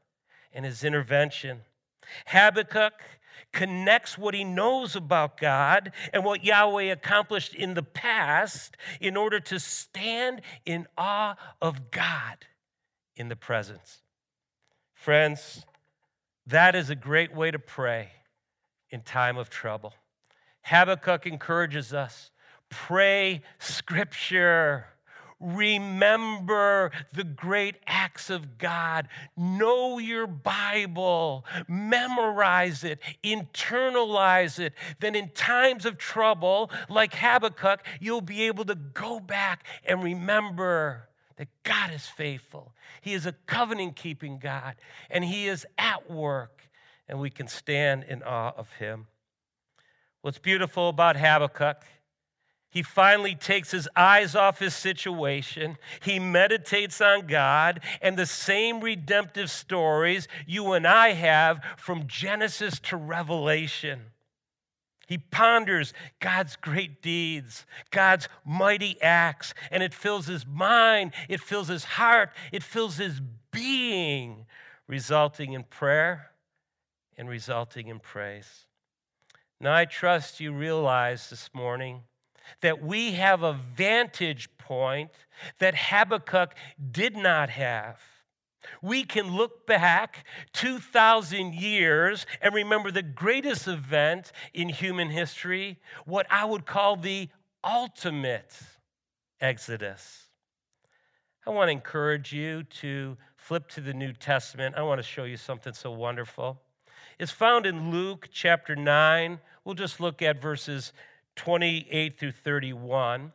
and 0.52 0.64
his 0.64 0.84
intervention. 0.84 1.60
Habakkuk 2.26 3.02
connects 3.52 4.16
what 4.16 4.34
he 4.34 4.44
knows 4.44 4.96
about 4.96 5.38
God 5.38 5.92
and 6.12 6.24
what 6.24 6.44
Yahweh 6.44 6.84
accomplished 6.84 7.54
in 7.54 7.74
the 7.74 7.82
past 7.82 8.76
in 9.00 9.16
order 9.16 9.40
to 9.40 9.58
stand 9.58 10.42
in 10.64 10.86
awe 10.96 11.36
of 11.60 11.90
God 11.90 12.46
in 13.16 13.28
the 13.28 13.36
presence. 13.36 14.02
Friends, 14.94 15.64
that 16.46 16.74
is 16.74 16.90
a 16.90 16.94
great 16.94 17.34
way 17.34 17.50
to 17.50 17.58
pray 17.58 18.10
in 18.90 19.02
time 19.02 19.36
of 19.36 19.50
trouble. 19.50 19.94
Habakkuk 20.62 21.26
encourages 21.26 21.92
us 21.92 22.30
pray 22.72 23.42
scripture. 23.58 24.86
Remember 25.42 26.92
the 27.12 27.24
great 27.24 27.76
acts 27.86 28.30
of 28.30 28.58
God. 28.58 29.08
Know 29.36 29.98
your 29.98 30.26
Bible. 30.26 31.44
Memorize 31.68 32.84
it. 32.84 33.00
Internalize 33.24 34.58
it. 34.58 34.72
Then, 35.00 35.14
in 35.14 35.30
times 35.30 35.84
of 35.84 35.98
trouble, 35.98 36.70
like 36.88 37.14
Habakkuk, 37.14 37.84
you'll 38.00 38.20
be 38.20 38.44
able 38.44 38.64
to 38.66 38.76
go 38.76 39.18
back 39.18 39.66
and 39.84 40.02
remember 40.02 41.08
that 41.36 41.48
God 41.64 41.92
is 41.92 42.06
faithful. 42.06 42.72
He 43.00 43.14
is 43.14 43.26
a 43.26 43.32
covenant 43.32 43.96
keeping 43.96 44.38
God, 44.38 44.76
and 45.10 45.24
He 45.24 45.48
is 45.48 45.66
at 45.76 46.10
work, 46.10 46.68
and 47.08 47.18
we 47.18 47.30
can 47.30 47.48
stand 47.48 48.04
in 48.04 48.22
awe 48.22 48.52
of 48.56 48.70
Him. 48.74 49.06
What's 50.20 50.38
beautiful 50.38 50.88
about 50.88 51.16
Habakkuk 51.16 51.84
he 52.72 52.82
finally 52.82 53.34
takes 53.34 53.70
his 53.70 53.86
eyes 53.94 54.34
off 54.34 54.58
his 54.58 54.74
situation. 54.74 55.76
He 56.00 56.18
meditates 56.18 57.02
on 57.02 57.26
God 57.26 57.80
and 58.00 58.16
the 58.16 58.24
same 58.24 58.80
redemptive 58.80 59.50
stories 59.50 60.26
you 60.46 60.72
and 60.72 60.86
I 60.86 61.10
have 61.12 61.62
from 61.76 62.06
Genesis 62.06 62.80
to 62.84 62.96
Revelation. 62.96 64.00
He 65.06 65.18
ponders 65.18 65.92
God's 66.18 66.56
great 66.56 67.02
deeds, 67.02 67.66
God's 67.90 68.30
mighty 68.42 68.96
acts, 69.02 69.52
and 69.70 69.82
it 69.82 69.92
fills 69.92 70.26
his 70.26 70.46
mind, 70.46 71.12
it 71.28 71.40
fills 71.40 71.68
his 71.68 71.84
heart, 71.84 72.30
it 72.52 72.62
fills 72.62 72.96
his 72.96 73.20
being, 73.50 74.46
resulting 74.86 75.52
in 75.52 75.64
prayer 75.64 76.30
and 77.18 77.28
resulting 77.28 77.88
in 77.88 77.98
praise. 77.98 78.66
Now, 79.60 79.74
I 79.74 79.84
trust 79.84 80.40
you 80.40 80.54
realize 80.54 81.28
this 81.28 81.50
morning 81.52 82.04
that 82.60 82.82
we 82.82 83.12
have 83.12 83.42
a 83.42 83.52
vantage 83.52 84.48
point 84.58 85.10
that 85.58 85.74
Habakkuk 85.74 86.54
did 86.90 87.16
not 87.16 87.50
have. 87.50 88.00
We 88.80 89.04
can 89.04 89.34
look 89.34 89.66
back 89.66 90.24
2,000 90.52 91.54
years 91.54 92.26
and 92.40 92.54
remember 92.54 92.90
the 92.90 93.02
greatest 93.02 93.66
event 93.66 94.32
in 94.54 94.68
human 94.68 95.10
history, 95.10 95.80
what 96.06 96.26
I 96.30 96.44
would 96.44 96.66
call 96.66 96.96
the 96.96 97.28
ultimate 97.64 98.56
Exodus. 99.40 100.28
I 101.44 101.50
want 101.50 101.68
to 101.68 101.72
encourage 101.72 102.32
you 102.32 102.62
to 102.64 103.16
flip 103.36 103.68
to 103.70 103.80
the 103.80 103.92
New 103.92 104.12
Testament. 104.12 104.76
I 104.76 104.82
want 104.82 105.00
to 105.00 105.02
show 105.02 105.24
you 105.24 105.36
something 105.36 105.72
so 105.72 105.90
wonderful. 105.90 106.60
It's 107.18 107.32
found 107.32 107.66
in 107.66 107.90
Luke 107.90 108.28
chapter 108.32 108.76
9. 108.76 109.40
We'll 109.64 109.74
just 109.74 109.98
look 109.98 110.22
at 110.22 110.40
verses 110.40 110.92
28 111.36 112.18
through 112.18 112.32
31. 112.32 113.32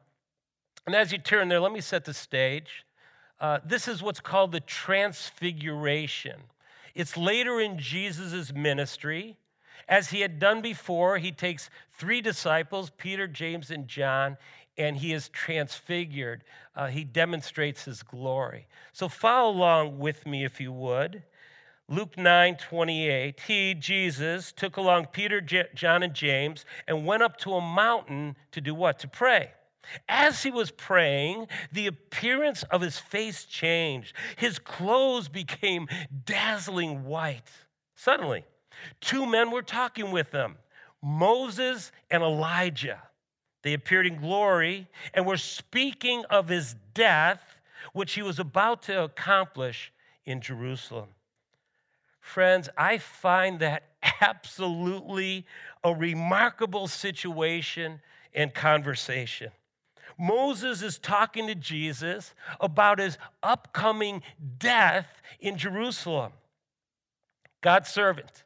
And 0.86 0.96
as 0.96 1.12
you 1.12 1.18
turn 1.18 1.50
there, 1.50 1.60
let 1.60 1.72
me 1.72 1.82
set 1.82 2.06
the 2.06 2.14
stage. 2.14 2.86
Uh, 3.40 3.60
this 3.66 3.88
is 3.88 4.02
what's 4.02 4.20
called 4.20 4.52
the 4.52 4.60
Transfiguration. 4.62 6.40
It's 6.96 7.16
later 7.16 7.60
in 7.60 7.78
Jesus' 7.78 8.54
ministry. 8.54 9.38
As 9.88 10.10
he 10.10 10.22
had 10.22 10.40
done 10.40 10.62
before, 10.62 11.18
he 11.18 11.32
takes 11.32 11.70
three 11.98 12.22
disciples, 12.22 12.92
Peter, 12.98 13.28
James, 13.28 13.70
and 13.70 13.88
John, 13.88 14.38
and 14.78 14.98
he 14.98 15.14
is 15.14 15.30
transfigured. 15.30 16.44
Uh, 16.76 16.88
he 16.88 17.04
demonstrates 17.04 17.86
his 17.86 18.04
glory. 18.04 18.68
So 18.94 19.10
follow 19.10 19.52
along 19.52 20.00
with 20.00 20.26
me 20.26 20.44
if 20.44 20.60
you 20.60 20.72
would. 20.72 21.24
Luke 21.90 22.18
9 22.18 22.58
28, 22.58 23.40
he, 23.48 23.74
Jesus, 23.74 24.52
took 24.52 24.76
along 24.76 25.08
Peter, 25.14 25.40
John, 25.40 26.04
and 26.04 26.14
James 26.14 26.66
and 26.86 27.06
went 27.06 27.24
up 27.24 27.38
to 27.38 27.54
a 27.54 27.62
mountain 27.62 28.36
to 28.52 28.60
do 28.60 28.76
what? 28.76 29.00
To 29.00 29.08
pray. 29.08 29.52
As 30.10 30.44
he 30.44 30.52
was 30.52 30.72
praying, 30.72 31.48
the 31.72 31.88
appearance 31.88 32.64
of 32.64 32.82
his 32.82 33.00
face 33.00 33.46
changed. 33.46 34.14
His 34.36 34.60
clothes 34.60 35.30
became 35.30 35.88
dazzling 36.26 37.06
white. 37.06 37.50
Suddenly, 37.96 38.44
two 39.00 39.26
men 39.26 39.52
were 39.52 39.62
talking 39.62 40.12
with 40.12 40.32
them 40.32 40.58
Moses 41.02 41.94
and 42.12 42.22
Elijah. 42.22 43.02
They 43.64 43.74
appeared 43.74 44.08
in 44.08 44.20
glory 44.20 44.88
and 45.14 45.26
were 45.26 45.38
speaking 45.38 46.26
of 46.30 46.50
his 46.50 46.76
death, 46.94 47.62
which 47.94 48.14
he 48.14 48.22
was 48.22 48.40
about 48.40 48.82
to 48.84 49.04
accomplish 49.04 49.94
in 50.26 50.42
Jerusalem. 50.42 51.10
Friends, 52.28 52.68
I 52.78 52.98
find 52.98 53.62
that 53.62 53.84
absolutely 54.22 55.46
a 55.82 55.96
remarkable 55.96 56.88
situation 56.90 58.02
and 58.34 58.54
conversation. 58.54 59.50
Moses 60.20 60.82
is 60.82 61.00
talking 61.00 61.48
to 61.48 61.56
Jesus 61.56 62.36
about 62.60 63.00
his 63.00 63.18
upcoming 63.42 64.24
death 64.60 65.22
in 65.40 65.58
Jerusalem. 65.58 66.34
God's 67.62 67.90
servant, 67.90 68.44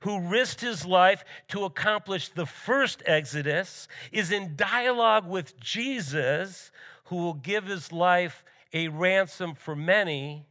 who 0.00 0.20
risked 0.20 0.60
his 0.60 0.86
life 0.86 1.24
to 1.48 1.64
accomplish 1.64 2.28
the 2.28 2.46
first 2.46 3.02
Exodus, 3.04 3.88
is 4.12 4.30
in 4.30 4.54
dialogue 4.54 5.26
with 5.26 5.58
Jesus, 5.58 6.70
who 7.06 7.16
will 7.16 7.34
give 7.34 7.66
his 7.66 7.90
life 7.90 8.44
a 8.72 8.86
ransom 8.86 9.54
for 9.54 9.74
many 9.74 10.46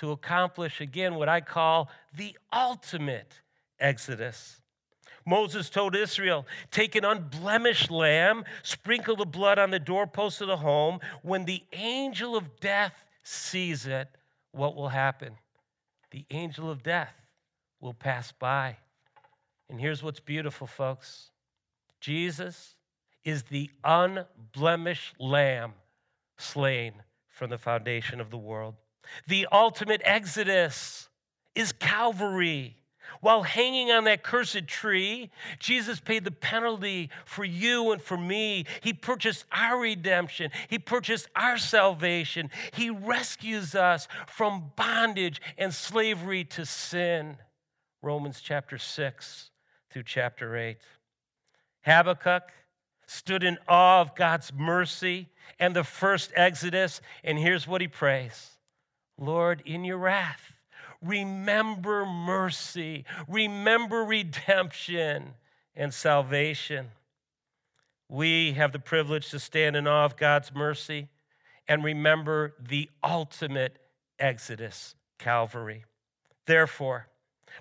to 0.00 0.12
accomplish, 0.12 0.80
again, 0.80 1.14
what 1.14 1.28
I 1.28 1.42
call 1.42 1.90
the 2.16 2.36
ultimate 2.52 3.40
exodus. 3.78 4.60
Moses 5.26 5.68
told 5.68 5.94
Israel, 5.94 6.46
Take 6.70 6.94
an 6.94 7.04
unblemished 7.04 7.90
lamb, 7.90 8.44
sprinkle 8.62 9.14
the 9.14 9.26
blood 9.26 9.58
on 9.58 9.70
the 9.70 9.78
doorpost 9.78 10.40
of 10.40 10.48
the 10.48 10.56
home. 10.56 11.00
When 11.22 11.44
the 11.44 11.62
angel 11.74 12.34
of 12.34 12.60
death 12.60 12.94
sees 13.22 13.86
it, 13.86 14.08
what 14.52 14.74
will 14.74 14.88
happen? 14.88 15.34
The 16.10 16.24
angel 16.30 16.70
of 16.70 16.82
death 16.82 17.30
will 17.80 17.94
pass 17.94 18.32
by. 18.32 18.78
And 19.68 19.78
here's 19.78 20.02
what's 20.02 20.20
beautiful, 20.20 20.66
folks 20.66 21.30
Jesus 22.00 22.74
is 23.22 23.42
the 23.44 23.70
unblemished 23.84 25.20
lamb 25.20 25.74
slain 26.38 26.94
from 27.28 27.50
the 27.50 27.58
foundation 27.58 28.18
of 28.18 28.30
the 28.30 28.38
world. 28.38 28.76
The 29.26 29.46
ultimate 29.50 30.02
exodus 30.04 31.08
is 31.54 31.72
Calvary. 31.72 32.76
While 33.20 33.42
hanging 33.42 33.90
on 33.90 34.04
that 34.04 34.22
cursed 34.22 34.66
tree, 34.66 35.30
Jesus 35.58 36.00
paid 36.00 36.24
the 36.24 36.30
penalty 36.30 37.10
for 37.26 37.44
you 37.44 37.92
and 37.92 38.00
for 38.00 38.16
me. 38.16 38.64
He 38.80 38.92
purchased 38.92 39.44
our 39.52 39.78
redemption, 39.78 40.50
He 40.68 40.78
purchased 40.78 41.28
our 41.36 41.58
salvation. 41.58 42.50
He 42.72 42.88
rescues 42.90 43.74
us 43.74 44.08
from 44.26 44.72
bondage 44.76 45.40
and 45.58 45.74
slavery 45.74 46.44
to 46.44 46.64
sin. 46.64 47.36
Romans 48.02 48.40
chapter 48.40 48.78
6 48.78 49.50
through 49.90 50.04
chapter 50.04 50.56
8. 50.56 50.78
Habakkuk 51.82 52.52
stood 53.06 53.42
in 53.42 53.58
awe 53.68 54.00
of 54.00 54.14
God's 54.14 54.52
mercy 54.52 55.28
and 55.58 55.74
the 55.74 55.84
first 55.84 56.32
Exodus, 56.34 57.00
and 57.24 57.38
here's 57.38 57.66
what 57.66 57.80
he 57.80 57.88
prays 57.88 58.50
Lord, 59.20 59.62
in 59.66 59.84
your 59.84 59.98
wrath, 59.98 60.64
remember 61.02 62.06
mercy, 62.06 63.04
remember 63.28 64.02
redemption 64.02 65.34
and 65.76 65.92
salvation. 65.92 66.88
We 68.08 68.52
have 68.54 68.72
the 68.72 68.78
privilege 68.78 69.30
to 69.30 69.38
stand 69.38 69.76
in 69.76 69.86
awe 69.86 70.06
of 70.06 70.16
God's 70.16 70.52
mercy 70.54 71.08
and 71.68 71.84
remember 71.84 72.56
the 72.58 72.90
ultimate 73.04 73.78
exodus, 74.18 74.94
Calvary. 75.18 75.84
Therefore, 76.46 77.06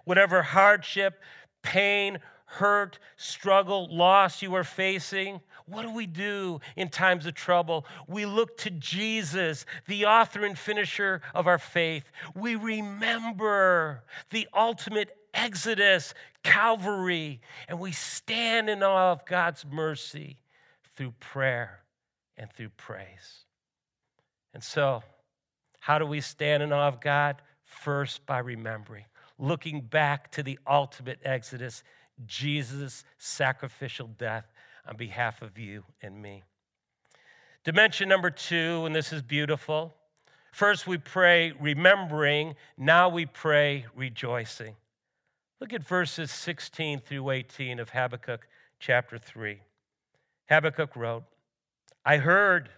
whatever 0.06 0.42
hardship, 0.42 1.22
pain, 1.62 2.20
hurt, 2.46 2.98
struggle, 3.18 3.88
loss 3.96 4.42
you 4.42 4.56
are 4.56 4.64
facing, 4.64 5.42
what 5.70 5.84
do 5.84 5.92
we 5.92 6.06
do 6.06 6.60
in 6.76 6.90
times 6.90 7.26
of 7.26 7.34
trouble? 7.34 7.86
We 8.08 8.26
look 8.26 8.58
to 8.60 8.72
Jesus, 8.72 9.66
the 9.88 10.06
author 10.06 10.46
and 10.46 10.58
finisher 10.58 11.22
of 11.34 11.48
our 11.48 11.58
faith. 11.58 12.12
We 12.36 12.56
remember 12.56 14.04
the 14.32 14.48
ultimate 14.54 15.16
exodus, 15.34 16.14
Calvary, 16.44 17.42
and 17.68 17.80
we 17.80 17.92
stand 17.92 18.70
in 18.70 18.84
awe 18.84 19.12
of 19.12 19.26
God's 19.26 19.66
mercy 19.66 20.40
through 20.96 21.14
prayer 21.20 21.84
and 22.38 22.52
through 22.52 22.70
praise. 22.70 23.46
And 24.54 24.64
so, 24.64 25.04
how 25.80 26.00
do 26.00 26.06
we 26.06 26.22
stand 26.22 26.64
in 26.64 26.74
awe 26.74 26.88
of 26.88 27.00
God? 27.00 27.42
First, 27.64 28.26
by 28.26 28.40
remembering, 28.40 29.06
looking 29.38 29.82
back 29.82 30.32
to 30.32 30.44
the 30.44 30.58
ultimate 30.68 31.20
exodus, 31.24 31.84
Jesus' 32.26 33.04
sacrificial 33.18 34.08
death 34.08 34.52
on 34.90 34.98
behalf 34.98 35.42
of 35.42 35.58
you 35.58 35.84
and 36.02 36.20
me. 36.22 36.44
Dimension 37.64 38.10
number 38.10 38.32
two, 38.32 38.84
and 38.86 38.96
this 38.96 39.14
is 39.14 39.22
beautiful. 39.22 39.94
First, 40.52 40.88
we 40.88 40.98
pray 40.98 41.54
remembering, 41.60 42.56
now 42.78 43.08
we 43.08 43.28
pray 43.28 43.86
rejoicing. 43.96 44.76
Look 45.62 45.74
at 45.74 45.88
verses 45.88 46.32
16 46.32 47.02
through 47.02 47.30
18 47.30 47.80
of 47.80 47.90
Habakkuk 47.90 48.48
chapter 48.80 49.18
3. 49.18 49.62
Habakkuk 50.50 50.96
wrote, 50.96 51.24
I 52.04 52.18
heard, 52.18 52.70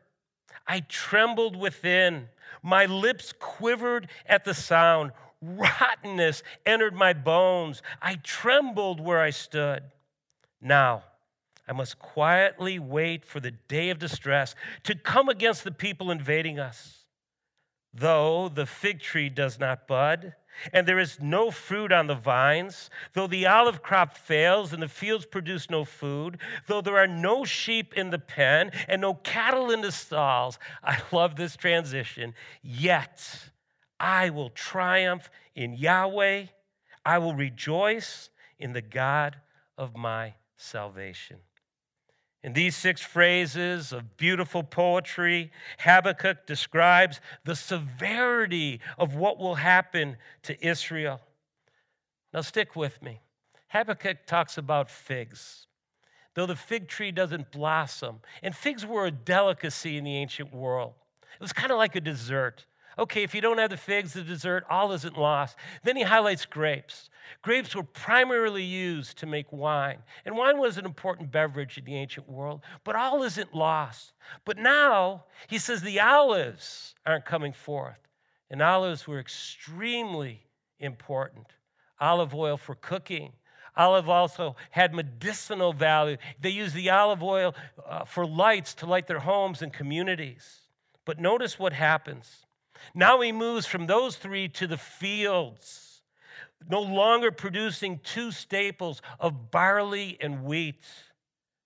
I 0.67 0.81
trembled 0.81 1.55
within, 1.55 2.27
my 2.61 2.87
lips 2.87 3.33
quivered 3.39 4.09
at 4.25 4.43
the 4.43 4.53
sound, 4.53 5.11
rottenness 5.41 6.43
entered 6.65 6.93
my 6.93 7.13
bones, 7.13 7.81
I 8.01 8.15
trembled 8.15 8.99
where 8.99 9.21
I 9.21 9.29
stood. 9.29 9.83
Now, 10.59 11.03
I 11.71 11.73
must 11.73 11.99
quietly 11.99 12.79
wait 12.79 13.23
for 13.23 13.39
the 13.39 13.51
day 13.51 13.91
of 13.91 13.97
distress 13.97 14.55
to 14.83 14.93
come 14.93 15.29
against 15.29 15.63
the 15.63 15.71
people 15.71 16.11
invading 16.11 16.59
us. 16.59 17.05
Though 17.93 18.49
the 18.49 18.65
fig 18.65 18.99
tree 18.99 19.29
does 19.29 19.57
not 19.57 19.87
bud, 19.87 20.35
and 20.73 20.85
there 20.85 20.99
is 20.99 21.21
no 21.21 21.49
fruit 21.49 21.93
on 21.93 22.07
the 22.07 22.13
vines, 22.13 22.89
though 23.13 23.25
the 23.25 23.47
olive 23.47 23.81
crop 23.81 24.17
fails 24.17 24.73
and 24.73 24.83
the 24.83 24.89
fields 24.89 25.25
produce 25.25 25.69
no 25.69 25.85
food, 25.85 26.39
though 26.67 26.81
there 26.81 26.97
are 26.97 27.07
no 27.07 27.45
sheep 27.45 27.93
in 27.93 28.09
the 28.09 28.19
pen 28.19 28.71
and 28.89 28.99
no 28.99 29.13
cattle 29.13 29.71
in 29.71 29.79
the 29.79 29.93
stalls, 29.93 30.59
I 30.83 31.01
love 31.13 31.37
this 31.37 31.55
transition, 31.55 32.33
yet 32.61 33.25
I 33.97 34.29
will 34.29 34.49
triumph 34.49 35.31
in 35.55 35.71
Yahweh, 35.71 36.47
I 37.05 37.17
will 37.19 37.33
rejoice 37.33 38.29
in 38.59 38.73
the 38.73 38.81
God 38.81 39.37
of 39.77 39.95
my 39.95 40.33
salvation. 40.57 41.37
In 42.43 42.53
these 42.53 42.75
six 42.75 43.01
phrases 43.01 43.93
of 43.93 44.17
beautiful 44.17 44.63
poetry, 44.63 45.51
Habakkuk 45.79 46.47
describes 46.47 47.21
the 47.43 47.55
severity 47.55 48.79
of 48.97 49.15
what 49.15 49.37
will 49.37 49.55
happen 49.55 50.17
to 50.43 50.65
Israel. 50.65 51.21
Now, 52.33 52.41
stick 52.41 52.75
with 52.75 53.01
me. 53.03 53.19
Habakkuk 53.67 54.25
talks 54.25 54.57
about 54.57 54.89
figs. 54.89 55.67
Though 56.33 56.45
the 56.45 56.55
fig 56.55 56.87
tree 56.87 57.11
doesn't 57.11 57.51
blossom, 57.51 58.21
and 58.41 58.55
figs 58.55 58.85
were 58.85 59.05
a 59.05 59.11
delicacy 59.11 59.97
in 59.97 60.03
the 60.03 60.15
ancient 60.15 60.53
world, 60.53 60.93
it 61.33 61.41
was 61.41 61.53
kind 61.53 61.71
of 61.71 61.77
like 61.77 61.95
a 61.95 62.01
dessert. 62.01 62.65
Okay, 63.01 63.23
if 63.23 63.33
you 63.33 63.41
don't 63.41 63.57
have 63.57 63.71
the 63.71 63.77
figs, 63.77 64.13
the 64.13 64.21
dessert, 64.21 64.63
all 64.69 64.91
isn't 64.91 65.17
lost. 65.17 65.57
Then 65.83 65.97
he 65.97 66.03
highlights 66.03 66.45
grapes. 66.45 67.09
Grapes 67.41 67.75
were 67.75 67.81
primarily 67.81 68.61
used 68.63 69.17
to 69.17 69.25
make 69.25 69.51
wine, 69.51 69.97
and 70.23 70.37
wine 70.37 70.59
was 70.59 70.77
an 70.77 70.85
important 70.85 71.31
beverage 71.31 71.79
in 71.79 71.85
the 71.85 71.95
ancient 71.95 72.29
world, 72.29 72.61
but 72.83 72.95
all 72.95 73.23
isn't 73.23 73.55
lost. 73.55 74.13
But 74.45 74.59
now 74.59 75.23
he 75.47 75.57
says 75.57 75.81
the 75.81 75.99
olives 75.99 76.93
aren't 77.03 77.25
coming 77.25 77.53
forth, 77.53 77.97
and 78.51 78.61
olives 78.61 79.07
were 79.07 79.19
extremely 79.19 80.45
important. 80.79 81.47
Olive 81.99 82.35
oil 82.35 82.55
for 82.55 82.75
cooking. 82.75 83.33
Olive 83.75 84.09
also 84.09 84.55
had 84.69 84.93
medicinal 84.93 85.73
value. 85.73 86.17
They 86.39 86.51
used 86.51 86.75
the 86.75 86.91
olive 86.91 87.23
oil 87.23 87.55
uh, 87.83 88.05
for 88.05 88.27
lights 88.27 88.75
to 88.75 88.85
light 88.85 89.07
their 89.07 89.19
homes 89.19 89.63
and 89.63 89.73
communities. 89.73 90.59
But 91.03 91.19
notice 91.19 91.57
what 91.57 91.73
happens. 91.73 92.45
Now 92.93 93.21
he 93.21 93.31
moves 93.31 93.65
from 93.65 93.87
those 93.87 94.15
three 94.15 94.47
to 94.49 94.67
the 94.67 94.77
fields, 94.77 96.01
no 96.69 96.81
longer 96.81 97.31
producing 97.31 97.99
two 98.03 98.31
staples 98.31 99.01
of 99.19 99.51
barley 99.51 100.17
and 100.19 100.43
wheat. 100.43 100.83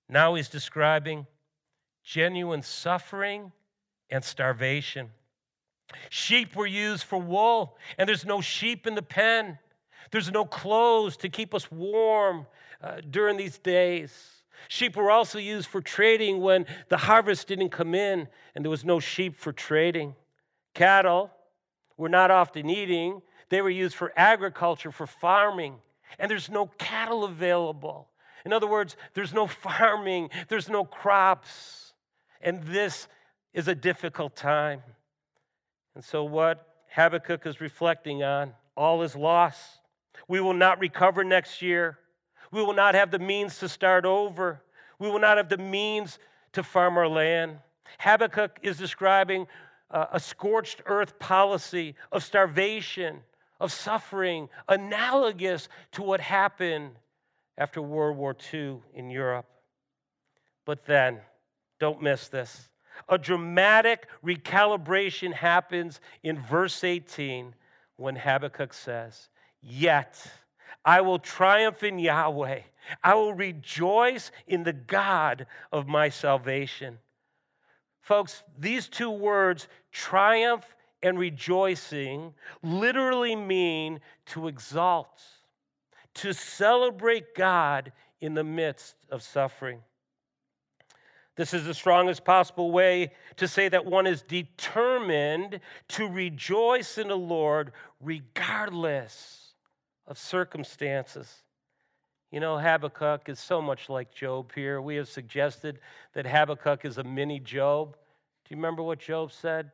Now 0.09 0.35
he's 0.35 0.49
describing 0.49 1.25
genuine 2.03 2.61
suffering 2.61 3.51
and 4.09 4.23
starvation. 4.23 5.09
Sheep 6.09 6.55
were 6.55 6.67
used 6.67 7.03
for 7.03 7.19
wool, 7.19 7.77
and 7.97 8.07
there's 8.07 8.25
no 8.25 8.41
sheep 8.41 8.87
in 8.87 8.95
the 8.95 9.01
pen. 9.01 9.59
There's 10.11 10.31
no 10.31 10.45
clothes 10.45 11.17
to 11.17 11.29
keep 11.29 11.53
us 11.53 11.71
warm 11.71 12.47
uh, 12.81 13.01
during 13.09 13.37
these 13.37 13.57
days. 13.57 14.11
Sheep 14.67 14.95
were 14.95 15.11
also 15.11 15.37
used 15.37 15.67
for 15.67 15.81
trading 15.81 16.41
when 16.41 16.65
the 16.89 16.97
harvest 16.97 17.47
didn't 17.47 17.69
come 17.69 17.93
in 17.93 18.27
and 18.53 18.63
there 18.63 18.69
was 18.69 18.85
no 18.85 18.99
sheep 18.99 19.35
for 19.35 19.51
trading. 19.51 20.15
Cattle 20.75 21.31
were 21.97 22.09
not 22.09 22.29
often 22.29 22.69
eating, 22.69 23.21
they 23.49 23.61
were 23.61 23.69
used 23.69 23.95
for 23.95 24.13
agriculture, 24.15 24.91
for 24.91 25.07
farming, 25.07 25.77
and 26.19 26.29
there's 26.29 26.49
no 26.49 26.67
cattle 26.77 27.23
available. 27.23 28.09
In 28.45 28.53
other 28.53 28.67
words, 28.67 28.95
there's 29.15 29.33
no 29.33 29.47
farming, 29.47 30.29
there's 30.49 30.69
no 30.69 30.85
crops, 30.85 31.93
and 32.41 32.61
this 32.63 33.07
is 33.53 33.67
a 33.67 33.73
difficult 33.73 34.35
time. 34.35 34.83
And 35.95 36.03
so, 36.03 36.25
what 36.25 36.67
Habakkuk 36.89 37.45
is 37.45 37.61
reflecting 37.61 38.23
on 38.23 38.53
all 38.75 39.01
is 39.01 39.15
lost. 39.15 39.79
We 40.27 40.41
will 40.41 40.53
not 40.53 40.79
recover 40.79 41.23
next 41.23 41.61
year. 41.61 41.97
We 42.51 42.61
will 42.63 42.73
not 42.73 42.95
have 42.95 43.11
the 43.11 43.19
means 43.19 43.59
to 43.59 43.69
start 43.69 44.05
over. 44.05 44.61
We 44.99 45.09
will 45.09 45.19
not 45.19 45.37
have 45.37 45.49
the 45.49 45.57
means 45.57 46.19
to 46.53 46.63
farm 46.63 46.97
our 46.97 47.07
land. 47.07 47.59
Habakkuk 47.99 48.59
is 48.61 48.77
describing 48.77 49.47
uh, 49.91 50.05
a 50.11 50.19
scorched 50.19 50.81
earth 50.85 51.19
policy 51.19 51.95
of 52.11 52.23
starvation, 52.23 53.21
of 53.59 53.71
suffering, 53.71 54.49
analogous 54.67 55.69
to 55.93 56.01
what 56.01 56.19
happened 56.19 56.91
after 57.57 57.81
World 57.81 58.17
War 58.17 58.35
II 58.53 58.79
in 58.93 59.09
Europe. 59.09 59.45
But 60.65 60.85
then, 60.85 61.19
don't 61.79 62.01
miss 62.01 62.27
this. 62.27 62.69
A 63.09 63.17
dramatic 63.17 64.07
recalibration 64.23 65.33
happens 65.33 65.99
in 66.23 66.39
verse 66.39 66.83
18 66.83 67.53
when 67.97 68.15
Habakkuk 68.15 68.73
says, 68.73 69.29
Yet 69.61 70.25
I 70.83 71.01
will 71.01 71.19
triumph 71.19 71.83
in 71.83 71.99
Yahweh. 71.99 72.61
I 73.03 73.15
will 73.15 73.33
rejoice 73.33 74.31
in 74.47 74.63
the 74.63 74.73
God 74.73 75.47
of 75.71 75.87
my 75.87 76.09
salvation. 76.09 76.99
Folks, 78.05 78.43
these 78.59 78.87
two 78.87 79.09
words, 79.09 79.67
triumph 79.91 80.75
and 81.01 81.17
rejoicing, 81.17 82.35
literally 82.61 83.35
mean 83.35 83.99
to 84.27 84.47
exalt, 84.47 85.23
to 86.13 86.31
celebrate 86.31 87.33
God 87.33 87.91
in 88.21 88.35
the 88.35 88.43
midst 88.43 88.95
of 89.09 89.23
suffering. 89.23 89.79
This 91.35 91.51
is 91.51 91.65
the 91.65 91.73
strongest 91.73 92.23
possible 92.23 92.69
way 92.69 93.11
to 93.37 93.47
say 93.47 93.69
that 93.69 93.87
one 93.87 94.05
is 94.05 94.21
determined 94.21 95.59
to 95.87 96.07
rejoice 96.07 96.99
in 96.99 97.07
the 97.07 97.17
Lord 97.17 97.71
regardless 97.99 99.55
of 100.05 100.19
circumstances. 100.19 101.41
You 102.31 102.39
know, 102.39 102.57
Habakkuk 102.57 103.29
is 103.29 103.39
so 103.39 103.61
much 103.61 103.89
like 103.89 104.13
Job 104.13 104.51
here. 104.53 104.81
We 104.81 104.95
have 104.95 105.07
suggested 105.07 105.79
that 106.13 106.25
Habakkuk 106.25 106.83
is 106.83 106.97
a 106.97 107.03
mini 107.03 107.39
Job. 107.39 107.93
Do 107.93 108.49
you 108.49 108.57
remember 108.57 108.83
what 108.83 108.99
Job 108.99 109.31
said? 109.31 109.71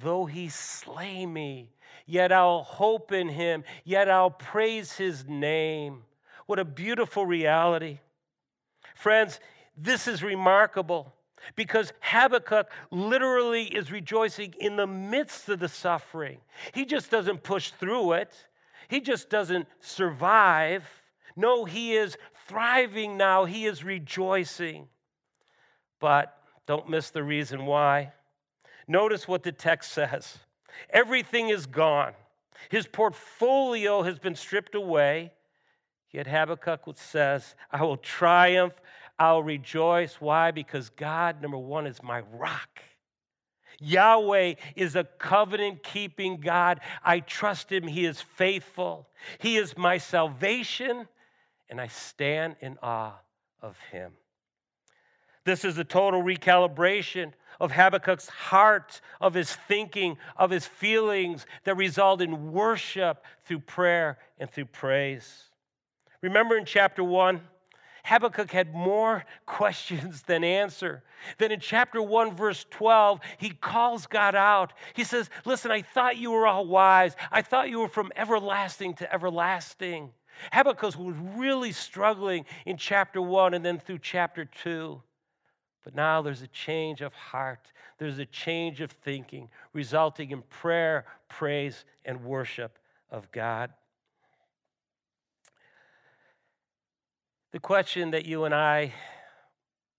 Though 0.00 0.24
he 0.24 0.48
slay 0.48 1.26
me, 1.26 1.70
yet 2.06 2.32
I'll 2.32 2.62
hope 2.62 3.12
in 3.12 3.28
him, 3.28 3.64
yet 3.84 4.08
I'll 4.08 4.30
praise 4.30 4.92
his 4.92 5.26
name. 5.26 6.02
What 6.46 6.58
a 6.58 6.64
beautiful 6.64 7.26
reality. 7.26 7.98
Friends, 8.94 9.40
this 9.76 10.06
is 10.06 10.22
remarkable 10.22 11.12
because 11.56 11.92
Habakkuk 12.00 12.70
literally 12.90 13.64
is 13.64 13.90
rejoicing 13.90 14.54
in 14.60 14.76
the 14.76 14.86
midst 14.86 15.48
of 15.48 15.58
the 15.58 15.68
suffering. 15.68 16.38
He 16.72 16.84
just 16.84 17.10
doesn't 17.10 17.42
push 17.42 17.70
through 17.70 18.12
it, 18.12 18.32
he 18.88 19.00
just 19.00 19.30
doesn't 19.30 19.66
survive. 19.80 20.84
No, 21.36 21.64
he 21.64 21.94
is 21.94 22.16
thriving 22.46 23.16
now, 23.16 23.44
he 23.44 23.66
is 23.66 23.84
rejoicing. 23.84 24.88
But 26.00 26.36
don't 26.66 26.88
miss 26.88 27.10
the 27.10 27.22
reason 27.22 27.66
why. 27.66 28.12
Notice 28.88 29.28
what 29.28 29.42
the 29.42 29.52
text 29.52 29.92
says 29.92 30.38
everything 30.90 31.48
is 31.48 31.66
gone, 31.66 32.12
his 32.68 32.86
portfolio 32.86 34.02
has 34.02 34.18
been 34.18 34.34
stripped 34.34 34.74
away. 34.74 35.32
Yet 36.12 36.26
Habakkuk 36.26 36.98
says, 36.98 37.54
I 37.70 37.84
will 37.84 37.96
triumph, 37.96 38.74
I'll 39.16 39.44
rejoice. 39.44 40.20
Why? 40.20 40.50
Because 40.50 40.90
God, 40.90 41.40
number 41.40 41.56
one, 41.58 41.86
is 41.86 42.02
my 42.02 42.22
rock. 42.32 42.80
Yahweh 43.80 44.54
is 44.76 44.96
a 44.96 45.04
covenant 45.04 45.82
keeping 45.82 46.40
God. 46.40 46.80
I 47.02 47.20
trust 47.20 47.70
him. 47.70 47.86
He 47.86 48.04
is 48.04 48.20
faithful. 48.20 49.08
He 49.38 49.56
is 49.56 49.76
my 49.76 49.98
salvation, 49.98 51.08
and 51.70 51.80
I 51.80 51.86
stand 51.86 52.56
in 52.60 52.76
awe 52.82 53.18
of 53.62 53.78
him. 53.92 54.12
This 55.44 55.64
is 55.64 55.78
a 55.78 55.84
total 55.84 56.22
recalibration 56.22 57.32
of 57.58 57.72
Habakkuk's 57.72 58.28
heart, 58.28 59.00
of 59.20 59.32
his 59.32 59.54
thinking, 59.54 60.18
of 60.36 60.50
his 60.50 60.66
feelings 60.66 61.46
that 61.64 61.76
result 61.76 62.20
in 62.20 62.52
worship 62.52 63.24
through 63.46 63.60
prayer 63.60 64.18
and 64.38 64.50
through 64.50 64.66
praise. 64.66 65.44
Remember 66.20 66.56
in 66.58 66.66
chapter 66.66 67.02
one, 67.02 67.40
Habakkuk 68.04 68.50
had 68.50 68.74
more 68.74 69.24
questions 69.46 70.22
than 70.22 70.44
answer. 70.44 71.02
Then 71.38 71.52
in 71.52 71.60
chapter 71.60 72.02
1, 72.02 72.34
verse 72.34 72.64
12, 72.70 73.20
he 73.38 73.50
calls 73.50 74.06
God 74.06 74.34
out. 74.34 74.72
He 74.94 75.04
says, 75.04 75.28
Listen, 75.44 75.70
I 75.70 75.82
thought 75.82 76.16
you 76.16 76.30
were 76.30 76.46
all 76.46 76.66
wise. 76.66 77.14
I 77.30 77.42
thought 77.42 77.68
you 77.68 77.80
were 77.80 77.88
from 77.88 78.10
everlasting 78.16 78.94
to 78.94 79.12
everlasting. 79.12 80.12
Habakkuk 80.52 80.82
was 80.82 80.96
really 81.36 81.72
struggling 81.72 82.44
in 82.66 82.76
chapter 82.76 83.20
1 83.20 83.54
and 83.54 83.64
then 83.64 83.78
through 83.78 83.98
chapter 83.98 84.44
2. 84.44 85.02
But 85.84 85.94
now 85.94 86.22
there's 86.22 86.42
a 86.42 86.48
change 86.48 87.00
of 87.00 87.14
heart, 87.14 87.72
there's 87.98 88.18
a 88.18 88.26
change 88.26 88.80
of 88.80 88.90
thinking, 88.90 89.48
resulting 89.72 90.30
in 90.30 90.42
prayer, 90.42 91.06
praise, 91.28 91.84
and 92.04 92.22
worship 92.24 92.78
of 93.10 93.30
God. 93.32 93.72
The 97.52 97.60
question 97.60 98.12
that 98.12 98.26
you 98.26 98.44
and 98.44 98.54
I 98.54 98.92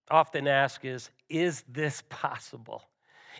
often 0.10 0.47
ask 0.47 0.86
is 0.86 1.10
Is 1.30 1.63
this 1.67 2.04
possible? 2.10 2.84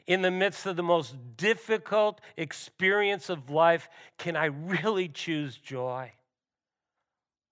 In 0.08 0.22
the 0.22 0.32
midst 0.32 0.66
of 0.66 0.78
the 0.78 0.84
most 0.84 1.16
difficult 1.38 2.22
experience 2.38 3.30
of 3.30 3.50
life, 3.50 3.90
can 4.18 4.36
I 4.36 4.46
really 4.46 5.10
choose 5.10 5.58
joy? 5.58 6.12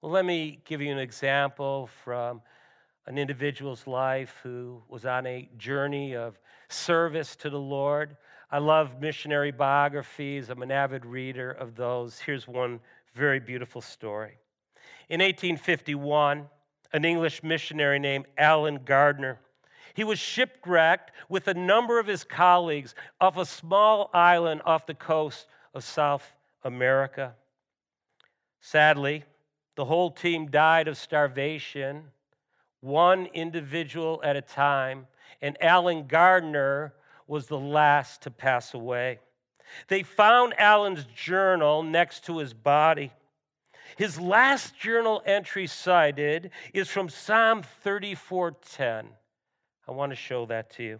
Well, 0.01 0.13
let 0.13 0.23
me 0.23 0.59
give 0.63 0.79
you 0.81 0.93
an 0.93 0.97
example 0.97 1.89
from 2.05 2.41
an 3.05 3.17
individual's 3.17 3.85
life 3.85 4.39
who 4.43 4.81
was 4.87 5.05
on 5.05 5.25
a 5.25 5.49
journey 5.57 6.15
of 6.15 6.39
service 6.69 7.35
to 7.35 7.49
the 7.49 7.59
Lord. 7.59 8.15
I 8.49 8.59
love 8.59 9.01
missionary 9.01 9.51
biographies, 9.51 10.49
I'm 10.49 10.61
an 10.61 10.71
avid 10.71 11.05
reader 11.05 11.51
of 11.51 11.75
those. 11.75 12.17
Here's 12.17 12.47
one 12.47 12.79
very 13.13 13.41
beautiful 13.41 13.81
story. 13.81 14.37
In 15.09 15.19
1851, 15.19 16.47
an 16.93 17.03
English 17.03 17.43
missionary 17.43 17.99
named 17.99 18.25
Allen 18.37 18.79
Gardiner, 18.85 19.37
He 19.95 20.05
was 20.05 20.17
shipwrecked 20.17 21.11
with 21.27 21.49
a 21.49 21.53
number 21.53 21.99
of 21.99 22.07
his 22.07 22.23
colleagues 22.23 22.95
off 23.19 23.35
a 23.35 23.45
small 23.45 24.09
island 24.13 24.61
off 24.65 24.85
the 24.85 24.93
coast 24.93 25.47
of 25.73 25.83
South 25.83 26.37
America. 26.63 27.33
Sadly, 28.61 29.25
the 29.79 29.85
whole 29.85 30.11
team 30.11 30.47
died 30.47 30.89
of 30.89 30.97
starvation, 30.97 32.03
one 32.81 33.27
individual 33.27 34.19
at 34.25 34.35
a 34.35 34.41
time, 34.41 35.07
and 35.41 35.55
Allen 35.63 36.05
Gardiner 36.05 36.93
was 37.27 37.47
the 37.47 37.57
last 37.57 38.23
to 38.23 38.29
pass 38.29 38.73
away. 38.73 39.19
They 39.87 40.03
found 40.03 40.53
Allen's 40.59 41.05
journal 41.15 41.81
next 41.81 42.25
to 42.25 42.39
his 42.39 42.53
body. 42.53 43.13
His 43.95 44.19
last 44.19 44.77
journal 44.77 45.23
entry 45.25 45.65
cited 45.65 46.51
is 46.73 46.89
from 46.89 47.07
Psalm 47.07 47.63
34:10. 47.63 49.15
I 49.87 49.91
want 49.93 50.11
to 50.11 50.17
show 50.17 50.45
that 50.47 50.71
to 50.71 50.83
you. 50.83 50.99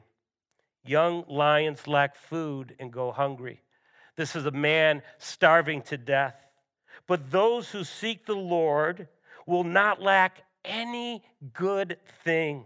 Young 0.85 1.25
lions 1.27 1.85
lack 1.85 2.15
food 2.15 2.77
and 2.79 2.93
go 2.93 3.11
hungry. 3.11 3.61
This 4.15 4.37
is 4.37 4.45
a 4.45 4.51
man 4.51 5.03
starving 5.17 5.81
to 5.81 5.97
death. 5.97 6.48
But 7.09 7.31
those 7.31 7.71
who 7.71 7.83
seek 7.83 8.27
the 8.27 8.35
Lord 8.35 9.07
will 9.47 9.63
not 9.63 9.99
lack 9.99 10.43
any 10.63 11.23
good 11.53 11.97
thing. 12.23 12.65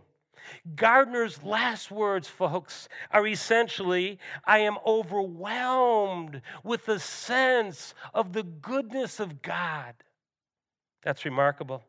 Gardiner's 0.76 1.42
last 1.44 1.90
words, 1.90 2.28
folks, 2.28 2.90
are 3.10 3.26
essentially 3.26 4.20
I 4.44 4.60
am 4.60 4.78
overwhelmed 4.86 6.42
with 6.62 6.86
the 6.86 7.00
sense 7.00 7.94
of 8.14 8.34
the 8.34 8.44
goodness 8.44 9.22
of 9.22 9.42
God. 9.42 9.96
That's 11.04 11.24
remarkable. 11.24 11.82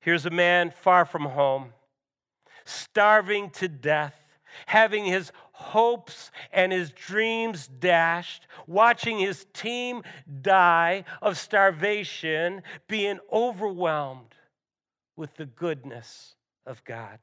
Here's 0.00 0.26
a 0.26 0.30
man 0.30 0.72
far 0.72 1.04
from 1.04 1.26
home, 1.26 1.74
starving 2.64 3.50
to 3.50 3.68
death, 3.68 4.36
having 4.66 5.04
his 5.04 5.30
hopes 5.56 6.30
and 6.52 6.70
his 6.70 6.90
dreams 6.90 7.66
dashed, 7.66 8.46
watching 8.66 9.18
his 9.18 9.46
team 9.54 10.02
die 10.42 11.02
of 11.22 11.38
starvation, 11.38 12.62
being 12.88 13.18
overwhelmed 13.32 14.34
with 15.16 15.34
the 15.36 15.46
goodness 15.46 16.34
of 16.66 16.84
God. 16.84 17.18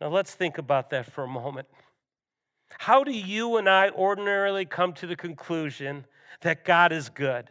Now 0.00 0.08
let's 0.08 0.34
think 0.34 0.58
about 0.58 0.90
that 0.90 1.10
for 1.12 1.22
a 1.22 1.28
moment. 1.28 1.68
How 2.78 3.04
do 3.04 3.12
you 3.12 3.56
and 3.56 3.68
I 3.68 3.90
ordinarily 3.90 4.64
come 4.64 4.94
to 4.94 5.06
the 5.06 5.14
conclusion 5.14 6.06
that 6.40 6.64
God 6.64 6.90
is 6.90 7.08
good? 7.08 7.50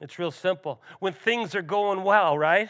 It's 0.00 0.18
real 0.18 0.32
simple. 0.32 0.82
When 0.98 1.12
things 1.12 1.54
are 1.54 1.62
going 1.62 2.02
well, 2.02 2.36
right? 2.36 2.68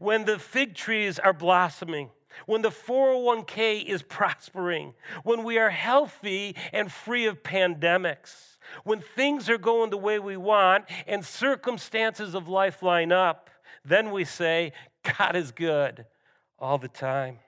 When 0.00 0.24
the 0.24 0.40
fig 0.40 0.74
trees 0.74 1.20
are 1.20 1.32
blossoming, 1.32 2.10
when 2.44 2.62
the 2.62 2.70
401k 2.70 3.84
is 3.84 4.02
prospering, 4.08 4.94
when 5.24 5.44
we 5.44 5.58
are 5.58 5.70
healthy 5.70 6.54
and 6.72 6.92
free 6.92 7.26
of 7.26 7.42
pandemics, 7.42 8.58
when 8.84 9.00
things 9.00 9.48
are 9.48 9.58
going 9.58 9.90
the 9.90 9.96
way 9.96 10.18
we 10.18 10.36
want 10.36 10.84
and 11.06 11.24
circumstances 11.24 12.34
of 12.34 12.48
life 12.48 12.82
line 12.82 13.12
up, 13.12 13.48
then 13.84 14.10
we 14.10 14.24
say, 14.24 14.72
God 15.18 15.36
is 15.36 15.52
good 15.52 16.04
all 16.58 16.78
the 16.78 16.88
time. 16.88 17.38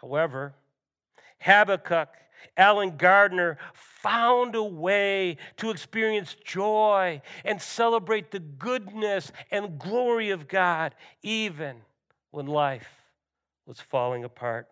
However, 0.00 0.54
Habakkuk 1.38 2.08
Allen 2.56 2.96
Gardiner 2.96 3.58
found 3.72 4.54
a 4.54 4.62
way 4.62 5.36
to 5.56 5.70
experience 5.70 6.36
joy 6.44 7.22
and 7.44 7.60
celebrate 7.60 8.30
the 8.30 8.40
goodness 8.40 9.32
and 9.50 9.78
glory 9.78 10.30
of 10.30 10.48
God, 10.48 10.94
even 11.22 11.76
when 12.30 12.46
life 12.46 13.03
was 13.66 13.80
falling 13.80 14.24
apart. 14.24 14.68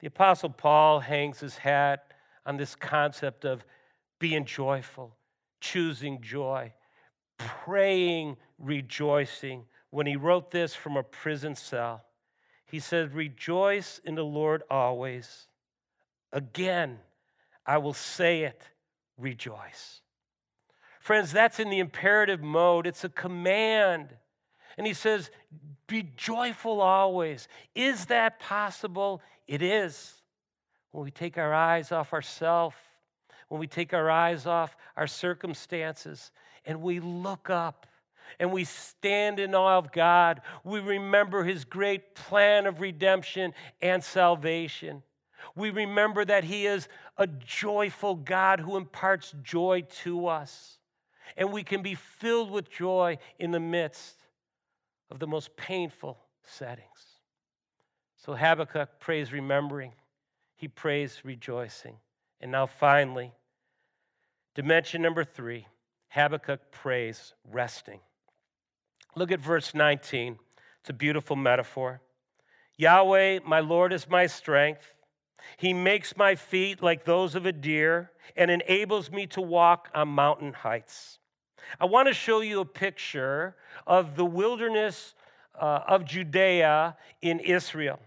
The 0.00 0.08
Apostle 0.08 0.50
Paul 0.50 1.00
hangs 1.00 1.40
his 1.40 1.56
hat 1.56 2.12
on 2.44 2.56
this 2.56 2.74
concept 2.74 3.44
of 3.44 3.64
being 4.18 4.44
joyful, 4.44 5.16
choosing 5.60 6.20
joy, 6.20 6.72
praying, 7.38 8.36
rejoicing. 8.58 9.64
When 9.90 10.06
he 10.06 10.16
wrote 10.16 10.50
this 10.50 10.74
from 10.74 10.96
a 10.96 11.02
prison 11.02 11.54
cell, 11.54 12.04
he 12.66 12.80
said, 12.80 13.14
Rejoice 13.14 14.00
in 14.04 14.14
the 14.14 14.24
Lord 14.24 14.62
always. 14.70 15.46
Again, 16.32 16.98
I 17.66 17.78
will 17.78 17.92
say 17.92 18.44
it, 18.44 18.62
rejoice. 19.18 20.00
Friends, 21.00 21.32
that's 21.32 21.60
in 21.60 21.68
the 21.68 21.80
imperative 21.80 22.42
mode, 22.42 22.86
it's 22.86 23.04
a 23.04 23.08
command. 23.08 24.08
And 24.76 24.86
he 24.86 24.94
says, 24.94 25.30
Be 25.86 26.10
joyful 26.16 26.80
always. 26.80 27.48
Is 27.74 28.06
that 28.06 28.40
possible? 28.40 29.22
It 29.46 29.62
is. 29.62 30.14
When 30.90 31.04
we 31.04 31.10
take 31.10 31.38
our 31.38 31.54
eyes 31.54 31.92
off 31.92 32.12
ourselves, 32.12 32.76
when 33.48 33.60
we 33.60 33.66
take 33.66 33.94
our 33.94 34.10
eyes 34.10 34.46
off 34.46 34.76
our 34.96 35.06
circumstances, 35.06 36.30
and 36.64 36.80
we 36.80 37.00
look 37.00 37.50
up 37.50 37.86
and 38.38 38.52
we 38.52 38.64
stand 38.64 39.40
in 39.40 39.54
awe 39.54 39.78
of 39.78 39.92
God, 39.92 40.40
we 40.64 40.80
remember 40.80 41.44
his 41.44 41.64
great 41.64 42.14
plan 42.14 42.66
of 42.66 42.80
redemption 42.80 43.52
and 43.80 44.02
salvation 44.02 45.02
we 45.54 45.70
remember 45.70 46.24
that 46.24 46.44
He 46.44 46.66
is 46.66 46.88
a 47.16 47.26
joyful 47.26 48.14
God 48.14 48.60
who 48.60 48.76
imparts 48.76 49.34
joy 49.42 49.84
to 50.02 50.26
us. 50.26 50.78
And 51.36 51.52
we 51.52 51.62
can 51.62 51.82
be 51.82 51.94
filled 51.94 52.50
with 52.50 52.70
joy 52.70 53.18
in 53.38 53.50
the 53.52 53.60
midst 53.60 54.21
of 55.12 55.18
the 55.18 55.26
most 55.26 55.54
painful 55.56 56.16
settings. 56.42 57.20
So 58.16 58.34
Habakkuk 58.34 58.98
prays 58.98 59.30
remembering, 59.30 59.92
he 60.56 60.68
prays 60.68 61.20
rejoicing. 61.22 61.96
And 62.40 62.50
now, 62.50 62.64
finally, 62.64 63.32
dimension 64.54 65.02
number 65.02 65.22
three 65.22 65.66
Habakkuk 66.08 66.72
prays 66.72 67.34
resting. 67.50 68.00
Look 69.14 69.30
at 69.30 69.38
verse 69.38 69.74
19. 69.74 70.38
It's 70.80 70.90
a 70.90 70.94
beautiful 70.94 71.36
metaphor. 71.36 72.00
Yahweh, 72.78 73.40
my 73.46 73.60
Lord, 73.60 73.92
is 73.92 74.08
my 74.08 74.26
strength. 74.26 74.94
He 75.58 75.74
makes 75.74 76.16
my 76.16 76.36
feet 76.36 76.82
like 76.82 77.04
those 77.04 77.34
of 77.34 77.44
a 77.44 77.52
deer 77.52 78.12
and 78.34 78.50
enables 78.50 79.10
me 79.10 79.26
to 79.28 79.42
walk 79.42 79.90
on 79.94 80.08
mountain 80.08 80.54
heights. 80.54 81.18
I 81.80 81.84
want 81.86 82.08
to 82.08 82.14
show 82.14 82.40
you 82.40 82.60
a 82.60 82.64
picture 82.64 83.56
of 83.86 84.16
the 84.16 84.24
wilderness 84.24 85.14
uh, 85.58 85.80
of 85.86 86.04
Judea 86.04 86.96
in 87.20 87.40
Israel. 87.40 87.98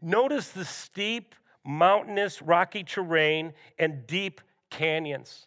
Notice 0.00 0.48
the 0.48 0.64
steep, 0.64 1.34
mountainous, 1.64 2.42
rocky 2.42 2.84
terrain 2.84 3.52
and 3.78 4.06
deep 4.06 4.40
canyons. 4.70 5.46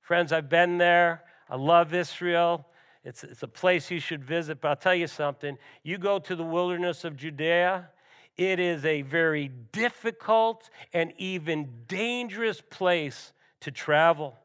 Friends, 0.00 0.32
I've 0.32 0.48
been 0.48 0.78
there. 0.78 1.24
I 1.48 1.56
love 1.56 1.94
Israel. 1.94 2.66
It's, 3.04 3.22
it's 3.24 3.42
a 3.42 3.48
place 3.48 3.90
you 3.90 4.00
should 4.00 4.24
visit, 4.24 4.60
but 4.60 4.68
I'll 4.68 4.76
tell 4.76 4.94
you 4.94 5.06
something. 5.06 5.56
You 5.82 5.98
go 5.98 6.18
to 6.18 6.34
the 6.34 6.42
wilderness 6.42 7.04
of 7.04 7.16
Judea, 7.16 7.88
it 8.36 8.60
is 8.60 8.84
a 8.84 9.02
very 9.02 9.48
difficult 9.72 10.68
and 10.92 11.12
even 11.16 11.70
dangerous 11.88 12.60
place 12.60 13.32
to 13.60 13.70
travel. 13.70 14.36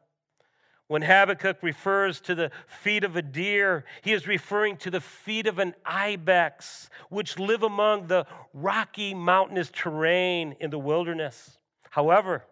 When 0.88 1.02
Habakkuk 1.02 1.62
refers 1.62 2.20
to 2.22 2.34
the 2.34 2.50
feet 2.66 3.04
of 3.04 3.16
a 3.16 3.22
deer, 3.22 3.84
he 4.02 4.12
is 4.12 4.26
referring 4.26 4.76
to 4.78 4.90
the 4.90 5.00
feet 5.00 5.46
of 5.46 5.58
an 5.58 5.74
ibex, 5.84 6.90
which 7.08 7.38
live 7.38 7.62
among 7.62 8.08
the 8.08 8.26
rocky, 8.52 9.14
mountainous 9.14 9.70
terrain 9.72 10.56
in 10.60 10.70
the 10.70 10.78
wilderness. 10.78 11.58
However, 11.90 12.44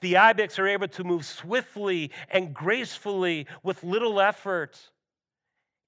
the 0.00 0.16
ibex 0.16 0.58
are 0.58 0.66
able 0.66 0.88
to 0.88 1.04
move 1.04 1.24
swiftly 1.24 2.10
and 2.30 2.52
gracefully 2.52 3.46
with 3.62 3.82
little 3.82 4.20
effort 4.20 4.78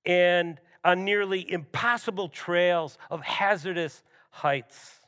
and 0.05 0.61
on 0.85 1.05
nearly 1.05 1.51
impossible 1.51 2.29
trails 2.29 2.97
of 3.11 3.23
hazardous 3.23 4.03
heights. 4.31 5.01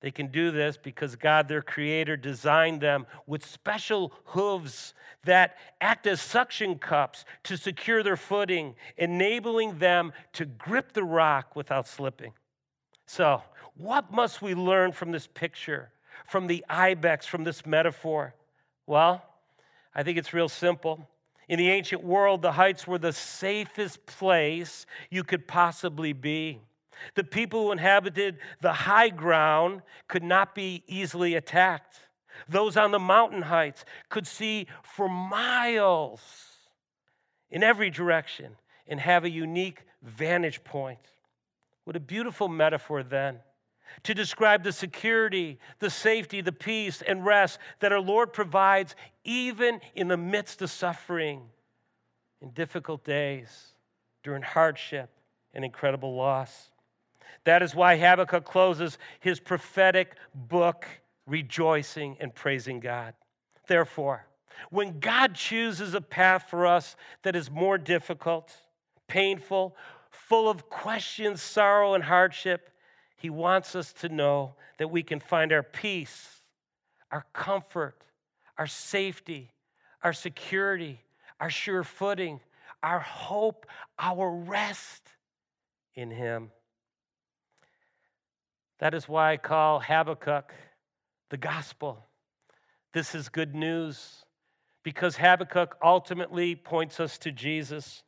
They 0.00 0.10
can 0.10 0.28
do 0.28 0.50
this 0.50 0.76
because 0.76 1.16
God, 1.16 1.48
their 1.48 1.62
creator, 1.62 2.16
designed 2.16 2.80
them 2.80 3.06
with 3.26 3.44
special 3.44 4.12
hooves 4.24 4.94
that 5.24 5.56
act 5.80 6.06
as 6.06 6.20
suction 6.20 6.78
cups 6.78 7.24
to 7.44 7.56
secure 7.56 8.02
their 8.02 8.16
footing, 8.16 8.74
enabling 8.98 9.78
them 9.78 10.12
to 10.34 10.44
grip 10.44 10.92
the 10.92 11.04
rock 11.04 11.56
without 11.56 11.88
slipping. 11.88 12.32
So, 13.06 13.42
what 13.76 14.12
must 14.12 14.42
we 14.42 14.54
learn 14.54 14.92
from 14.92 15.12
this 15.12 15.26
picture, 15.26 15.90
from 16.26 16.46
the 16.46 16.64
ibex, 16.68 17.26
from 17.26 17.44
this 17.44 17.64
metaphor? 17.64 18.34
Well, 18.86 19.22
I 19.94 20.02
think 20.02 20.18
it's 20.18 20.32
real 20.34 20.48
simple. 20.48 21.08
In 21.48 21.58
the 21.58 21.70
ancient 21.70 22.02
world, 22.02 22.42
the 22.42 22.52
heights 22.52 22.86
were 22.86 22.98
the 22.98 23.12
safest 23.12 24.04
place 24.06 24.86
you 25.10 25.24
could 25.24 25.46
possibly 25.46 26.12
be. 26.12 26.60
The 27.14 27.24
people 27.24 27.66
who 27.66 27.72
inhabited 27.72 28.38
the 28.60 28.72
high 28.72 29.08
ground 29.08 29.82
could 30.08 30.22
not 30.22 30.54
be 30.54 30.84
easily 30.86 31.34
attacked. 31.34 31.98
Those 32.48 32.76
on 32.76 32.90
the 32.90 32.98
mountain 32.98 33.42
heights 33.42 33.84
could 34.08 34.26
see 34.26 34.66
for 34.82 35.08
miles 35.08 36.20
in 37.50 37.62
every 37.62 37.90
direction 37.90 38.56
and 38.86 39.00
have 39.00 39.24
a 39.24 39.30
unique 39.30 39.84
vantage 40.02 40.62
point. 40.64 41.00
What 41.84 41.96
a 41.96 42.00
beautiful 42.00 42.48
metaphor, 42.48 43.02
then, 43.02 43.38
to 44.02 44.14
describe 44.14 44.64
the 44.64 44.72
security, 44.72 45.58
the 45.78 45.90
safety, 45.90 46.40
the 46.40 46.52
peace, 46.52 47.02
and 47.02 47.24
rest 47.24 47.58
that 47.80 47.92
our 47.92 48.00
Lord 48.00 48.32
provides 48.32 48.94
even 49.24 49.80
in 49.94 50.08
the 50.08 50.16
midst 50.16 50.62
of 50.62 50.70
suffering, 50.70 51.42
in 52.42 52.50
difficult 52.50 53.04
days, 53.04 53.74
during 54.22 54.42
hardship 54.42 55.10
and 55.54 55.64
incredible 55.64 56.14
loss. 56.14 56.70
That 57.44 57.62
is 57.62 57.74
why 57.74 57.96
Habakkuk 57.96 58.44
closes 58.44 58.98
his 59.20 59.40
prophetic 59.40 60.16
book 60.34 60.86
rejoicing 61.26 62.16
and 62.20 62.34
praising 62.34 62.80
God. 62.80 63.14
Therefore, 63.66 64.26
when 64.70 65.00
God 65.00 65.34
chooses 65.34 65.94
a 65.94 66.00
path 66.00 66.46
for 66.48 66.66
us 66.66 66.96
that 67.22 67.36
is 67.36 67.50
more 67.50 67.78
difficult, 67.78 68.52
painful, 69.08 69.76
full 70.10 70.48
of 70.48 70.68
questions, 70.68 71.42
sorrow, 71.42 71.94
and 71.94 72.04
hardship, 72.04 72.70
He 73.16 73.30
wants 73.30 73.74
us 73.74 73.92
to 73.94 74.08
know 74.08 74.54
that 74.78 74.88
we 74.88 75.02
can 75.02 75.20
find 75.20 75.52
our 75.52 75.62
peace, 75.62 76.40
our 77.10 77.26
comfort, 77.32 78.02
our 78.58 78.66
safety, 78.66 79.50
our 80.02 80.12
security, 80.12 81.00
our 81.40 81.50
sure 81.50 81.84
footing, 81.84 82.40
our 82.82 83.00
hope, 83.00 83.66
our 83.98 84.30
rest 84.30 85.02
in 85.94 86.10
Him. 86.10 86.50
That 88.78 88.94
is 88.94 89.08
why 89.08 89.32
I 89.32 89.36
call 89.36 89.80
Habakkuk 89.80 90.52
the 91.30 91.36
gospel. 91.36 92.04
This 92.92 93.14
is 93.14 93.28
good 93.28 93.54
news 93.54 94.24
because 94.82 95.16
Habakkuk 95.16 95.76
ultimately 95.82 96.54
points 96.54 97.00
us 97.00 97.18
to 97.18 97.32
Jesus. 97.32 98.02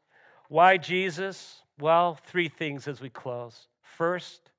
Why 0.48 0.76
Jesus? 0.76 1.62
Well, 1.78 2.18
three 2.26 2.48
things 2.48 2.86
as 2.86 3.00
we 3.00 3.10
close. 3.10 3.68
First, 3.82 4.50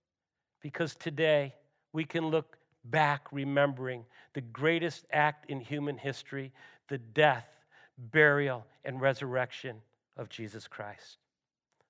because 0.62 0.96
today 0.96 1.54
we 1.94 2.06
can 2.06 2.28
look 2.28 2.58
back 2.86 3.28
remembering 3.32 4.06
the 4.34 4.42
greatest 4.42 5.06
act 5.12 5.50
in 5.50 5.60
human 5.60 5.98
history 5.98 6.52
the 6.88 6.98
death, 6.98 7.48
burial, 7.98 8.66
and 8.84 9.00
resurrection 9.00 9.78
of 10.18 10.28
Jesus 10.28 10.68
Christ. 10.68 11.18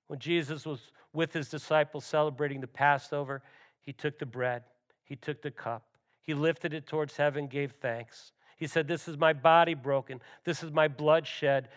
When 0.08 0.18
Jesus 0.18 0.66
was 0.66 0.92
with 1.12 1.32
his 1.32 1.48
disciples 1.48 2.04
celebrating 2.04 2.60
the 2.60 2.66
Passover, 2.66 3.42
he 3.80 3.92
took 3.92 4.18
the 4.18 4.26
bread, 4.26 4.62
he 5.04 5.16
took 5.16 5.42
the 5.42 5.50
cup, 5.50 5.84
he 6.22 6.34
lifted 6.34 6.74
it 6.74 6.86
towards 6.86 7.16
heaven, 7.16 7.46
gave 7.46 7.72
thanks. 7.72 8.32
He 8.60 8.66
said, 8.66 8.86
This 8.86 9.08
is 9.08 9.16
my 9.16 9.32
body 9.32 9.72
broken, 9.72 10.20
this 10.44 10.62
is 10.62 10.70
my 10.70 10.86
blood 10.86 11.26
shed. 11.26 11.70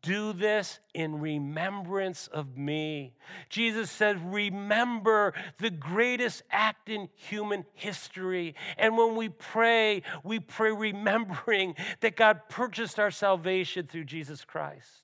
Do 0.00 0.32
this 0.32 0.80
in 0.94 1.20
remembrance 1.20 2.28
of 2.28 2.56
me. 2.56 3.14
Jesus 3.50 3.90
said, 3.90 4.32
Remember 4.32 5.34
the 5.58 5.70
greatest 5.70 6.42
act 6.50 6.88
in 6.88 7.10
human 7.14 7.66
history. 7.74 8.54
And 8.78 8.96
when 8.96 9.16
we 9.16 9.28
pray, 9.28 10.02
we 10.24 10.40
pray 10.40 10.72
remembering 10.72 11.74
that 12.00 12.16
God 12.16 12.40
purchased 12.48 12.98
our 12.98 13.10
salvation 13.10 13.86
through 13.86 14.04
Jesus 14.04 14.44
Christ. 14.44 15.02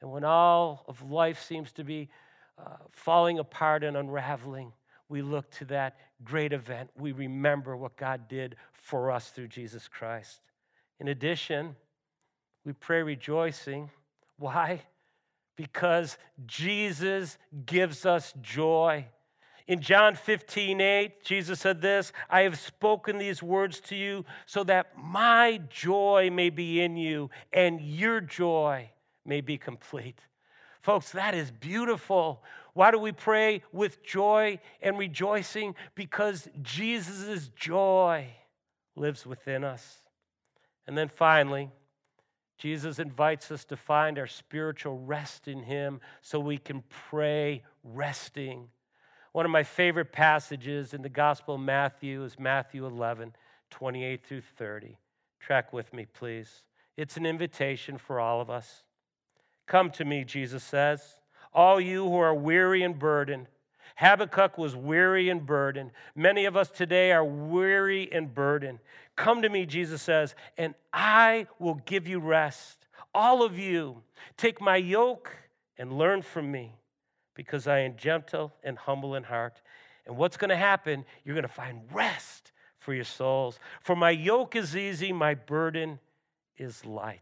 And 0.00 0.10
when 0.10 0.24
all 0.24 0.84
of 0.86 1.02
life 1.02 1.42
seems 1.42 1.72
to 1.72 1.84
be 1.84 2.08
uh, 2.58 2.76
falling 2.90 3.38
apart 3.38 3.82
and 3.82 3.96
unraveling, 3.96 4.72
we 5.08 5.22
look 5.22 5.50
to 5.52 5.64
that 5.66 5.96
great 6.24 6.52
event. 6.52 6.90
We 6.98 7.12
remember 7.12 7.76
what 7.76 7.96
God 7.96 8.28
did 8.28 8.56
for 8.72 9.10
us 9.10 9.30
through 9.30 9.48
Jesus 9.48 9.88
Christ. 9.88 10.40
In 11.00 11.08
addition, 11.08 11.76
we 12.64 12.72
pray 12.72 13.02
rejoicing. 13.02 13.90
Why? 14.38 14.82
Because 15.56 16.16
Jesus 16.46 17.38
gives 17.66 18.06
us 18.06 18.32
joy. 18.40 19.06
In 19.66 19.80
John 19.80 20.14
15, 20.14 20.80
8, 20.80 21.24
Jesus 21.24 21.60
said 21.60 21.80
this 21.80 22.12
I 22.28 22.42
have 22.42 22.58
spoken 22.58 23.18
these 23.18 23.42
words 23.42 23.80
to 23.82 23.96
you 23.96 24.24
so 24.46 24.64
that 24.64 24.92
my 24.96 25.60
joy 25.70 26.30
may 26.32 26.50
be 26.50 26.80
in 26.80 26.96
you 26.96 27.30
and 27.52 27.80
your 27.80 28.20
joy 28.20 28.90
may 29.24 29.40
be 29.40 29.56
complete. 29.56 30.20
Folks, 30.82 31.12
that 31.12 31.34
is 31.34 31.50
beautiful. 31.50 32.42
Why 32.74 32.90
do 32.90 32.98
we 32.98 33.12
pray 33.12 33.62
with 33.72 34.02
joy 34.02 34.58
and 34.82 34.98
rejoicing? 34.98 35.76
Because 35.94 36.48
Jesus' 36.60 37.48
joy 37.56 38.26
lives 38.96 39.24
within 39.24 39.64
us. 39.64 39.98
And 40.86 40.98
then 40.98 41.08
finally, 41.08 41.70
Jesus 42.58 42.98
invites 42.98 43.50
us 43.50 43.64
to 43.66 43.76
find 43.76 44.18
our 44.18 44.26
spiritual 44.26 44.98
rest 44.98 45.48
in 45.48 45.62
Him 45.62 46.00
so 46.20 46.38
we 46.38 46.58
can 46.58 46.82
pray 47.10 47.62
resting. 47.84 48.68
One 49.32 49.44
of 49.44 49.50
my 49.50 49.62
favorite 49.62 50.12
passages 50.12 50.94
in 50.94 51.02
the 51.02 51.08
Gospel 51.08 51.54
of 51.54 51.60
Matthew 51.60 52.22
is 52.24 52.38
Matthew 52.38 52.86
11, 52.86 53.34
28 53.70 54.24
through 54.24 54.40
30. 54.40 54.98
Track 55.40 55.72
with 55.72 55.92
me, 55.92 56.06
please. 56.06 56.64
It's 56.96 57.16
an 57.16 57.26
invitation 57.26 57.98
for 57.98 58.20
all 58.20 58.40
of 58.40 58.50
us. 58.50 58.84
Come 59.66 59.90
to 59.92 60.04
me, 60.04 60.24
Jesus 60.24 60.62
says 60.62 61.16
all 61.54 61.80
you 61.80 62.04
who 62.04 62.16
are 62.16 62.34
weary 62.34 62.82
and 62.82 62.98
burdened. 62.98 63.46
Habakkuk 63.96 64.58
was 64.58 64.74
weary 64.74 65.28
and 65.28 65.46
burdened. 65.46 65.92
Many 66.16 66.46
of 66.46 66.56
us 66.56 66.70
today 66.70 67.12
are 67.12 67.24
weary 67.24 68.10
and 68.12 68.34
burdened. 68.34 68.80
Come 69.16 69.42
to 69.42 69.48
me, 69.48 69.66
Jesus 69.66 70.02
says, 70.02 70.34
and 70.58 70.74
I 70.92 71.46
will 71.60 71.76
give 71.86 72.08
you 72.08 72.18
rest. 72.18 72.86
All 73.14 73.44
of 73.44 73.56
you, 73.56 74.02
take 74.36 74.60
my 74.60 74.76
yoke 74.76 75.30
and 75.78 75.96
learn 75.96 76.22
from 76.22 76.50
me, 76.50 76.74
because 77.34 77.68
I 77.68 77.80
am 77.80 77.96
gentle 77.96 78.52
and 78.64 78.76
humble 78.76 79.14
in 79.14 79.22
heart. 79.22 79.60
And 80.06 80.16
what's 80.16 80.36
going 80.36 80.50
to 80.50 80.56
happen? 80.56 81.04
You're 81.24 81.34
going 81.34 81.42
to 81.42 81.48
find 81.48 81.82
rest 81.92 82.50
for 82.78 82.92
your 82.92 83.04
souls. 83.04 83.60
For 83.80 83.94
my 83.94 84.10
yoke 84.10 84.56
is 84.56 84.76
easy, 84.76 85.12
my 85.12 85.34
burden 85.34 86.00
is 86.56 86.84
light. 86.84 87.20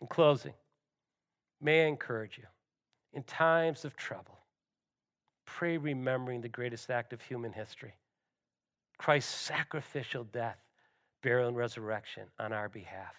In 0.00 0.06
closing, 0.06 0.54
may 1.60 1.84
I 1.84 1.88
encourage 1.88 2.38
you 2.38 2.44
in 3.14 3.22
times 3.24 3.84
of 3.84 3.96
trouble. 3.96 4.38
Pray 5.46 5.78
remembering 5.78 6.40
the 6.40 6.48
greatest 6.48 6.90
act 6.90 7.12
of 7.12 7.20
human 7.22 7.52
history 7.52 7.94
Christ's 8.98 9.34
sacrificial 9.34 10.24
death, 10.24 10.60
burial, 11.22 11.48
and 11.48 11.56
resurrection 11.56 12.24
on 12.38 12.52
our 12.52 12.68
behalf. 12.68 13.14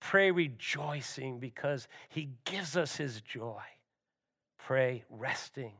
Pray 0.00 0.30
rejoicing 0.30 1.38
because 1.40 1.88
he 2.10 2.30
gives 2.44 2.76
us 2.76 2.96
his 2.96 3.20
joy. 3.22 3.62
pray 4.58 5.04
resting, 5.10 5.72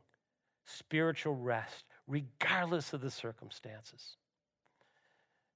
spiritual 0.67 1.35
rest, 1.35 1.85
regardless 2.07 2.93
of 2.93 3.01
the 3.01 3.11
circumstances. 3.11 4.17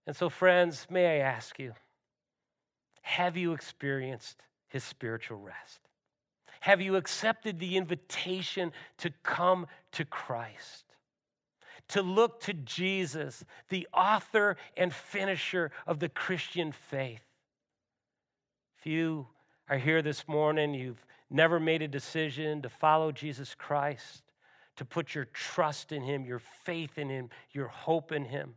And 0.06 0.16
so, 0.16 0.28
friends, 0.30 0.86
may 0.90 1.20
I 1.20 1.24
ask 1.24 1.58
you, 1.58 1.74
have 3.02 3.36
you 3.36 3.52
experienced 3.52 4.42
his 4.68 4.84
spiritual 4.84 5.38
rest? 5.38 5.87
Have 6.60 6.80
you 6.80 6.96
accepted 6.96 7.58
the 7.58 7.76
invitation 7.76 8.72
to 8.98 9.10
come 9.22 9.66
to 9.92 10.04
Christ? 10.04 10.84
To 11.88 12.02
look 12.02 12.40
to 12.42 12.52
Jesus, 12.52 13.44
the 13.68 13.86
author 13.94 14.56
and 14.76 14.92
finisher 14.92 15.70
of 15.86 16.00
the 16.00 16.08
Christian 16.08 16.72
faith. 16.72 17.22
If 18.78 18.86
you 18.86 19.26
are 19.68 19.78
here 19.78 20.02
this 20.02 20.28
morning, 20.28 20.74
you've 20.74 21.04
never 21.30 21.58
made 21.58 21.82
a 21.82 21.88
decision 21.88 22.62
to 22.62 22.68
follow 22.68 23.12
Jesus 23.12 23.54
Christ, 23.54 24.22
to 24.76 24.84
put 24.84 25.14
your 25.14 25.26
trust 25.26 25.92
in 25.92 26.02
Him, 26.02 26.24
your 26.24 26.42
faith 26.64 26.98
in 26.98 27.08
Him, 27.08 27.30
your 27.52 27.68
hope 27.68 28.12
in 28.12 28.24
Him, 28.24 28.54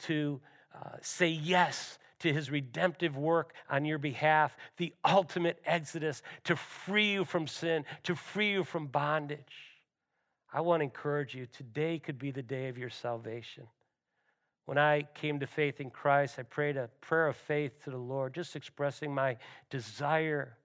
to 0.00 0.40
uh, 0.74 0.96
say 1.00 1.28
yes 1.28 1.98
to 2.20 2.32
his 2.32 2.50
redemptive 2.50 3.16
work 3.16 3.52
on 3.68 3.84
your 3.84 3.98
behalf, 3.98 4.56
the 4.76 4.94
ultimate 5.04 5.60
exodus 5.64 6.22
to 6.44 6.56
free 6.56 7.12
you 7.12 7.24
from 7.24 7.46
sin, 7.46 7.84
to 8.04 8.14
free 8.14 8.52
you 8.52 8.64
from 8.64 8.86
bondage. 8.86 9.40
I 10.52 10.60
want 10.60 10.80
to 10.80 10.84
encourage 10.84 11.34
you 11.34 11.46
today 11.46 11.98
could 11.98 12.18
be 12.18 12.30
the 12.30 12.42
day 12.42 12.68
of 12.68 12.78
your 12.78 12.90
salvation. 12.90 13.66
When 14.64 14.78
I 14.78 15.02
came 15.14 15.38
to 15.40 15.46
faith 15.46 15.80
in 15.80 15.90
Christ, 15.90 16.38
I 16.38 16.42
prayed 16.42 16.76
a 16.76 16.88
prayer 17.00 17.28
of 17.28 17.36
faith 17.36 17.84
to 17.84 17.90
the 17.90 17.98
Lord, 17.98 18.34
just 18.34 18.56
expressing 18.56 19.14
my 19.14 19.36
desire 19.70 20.56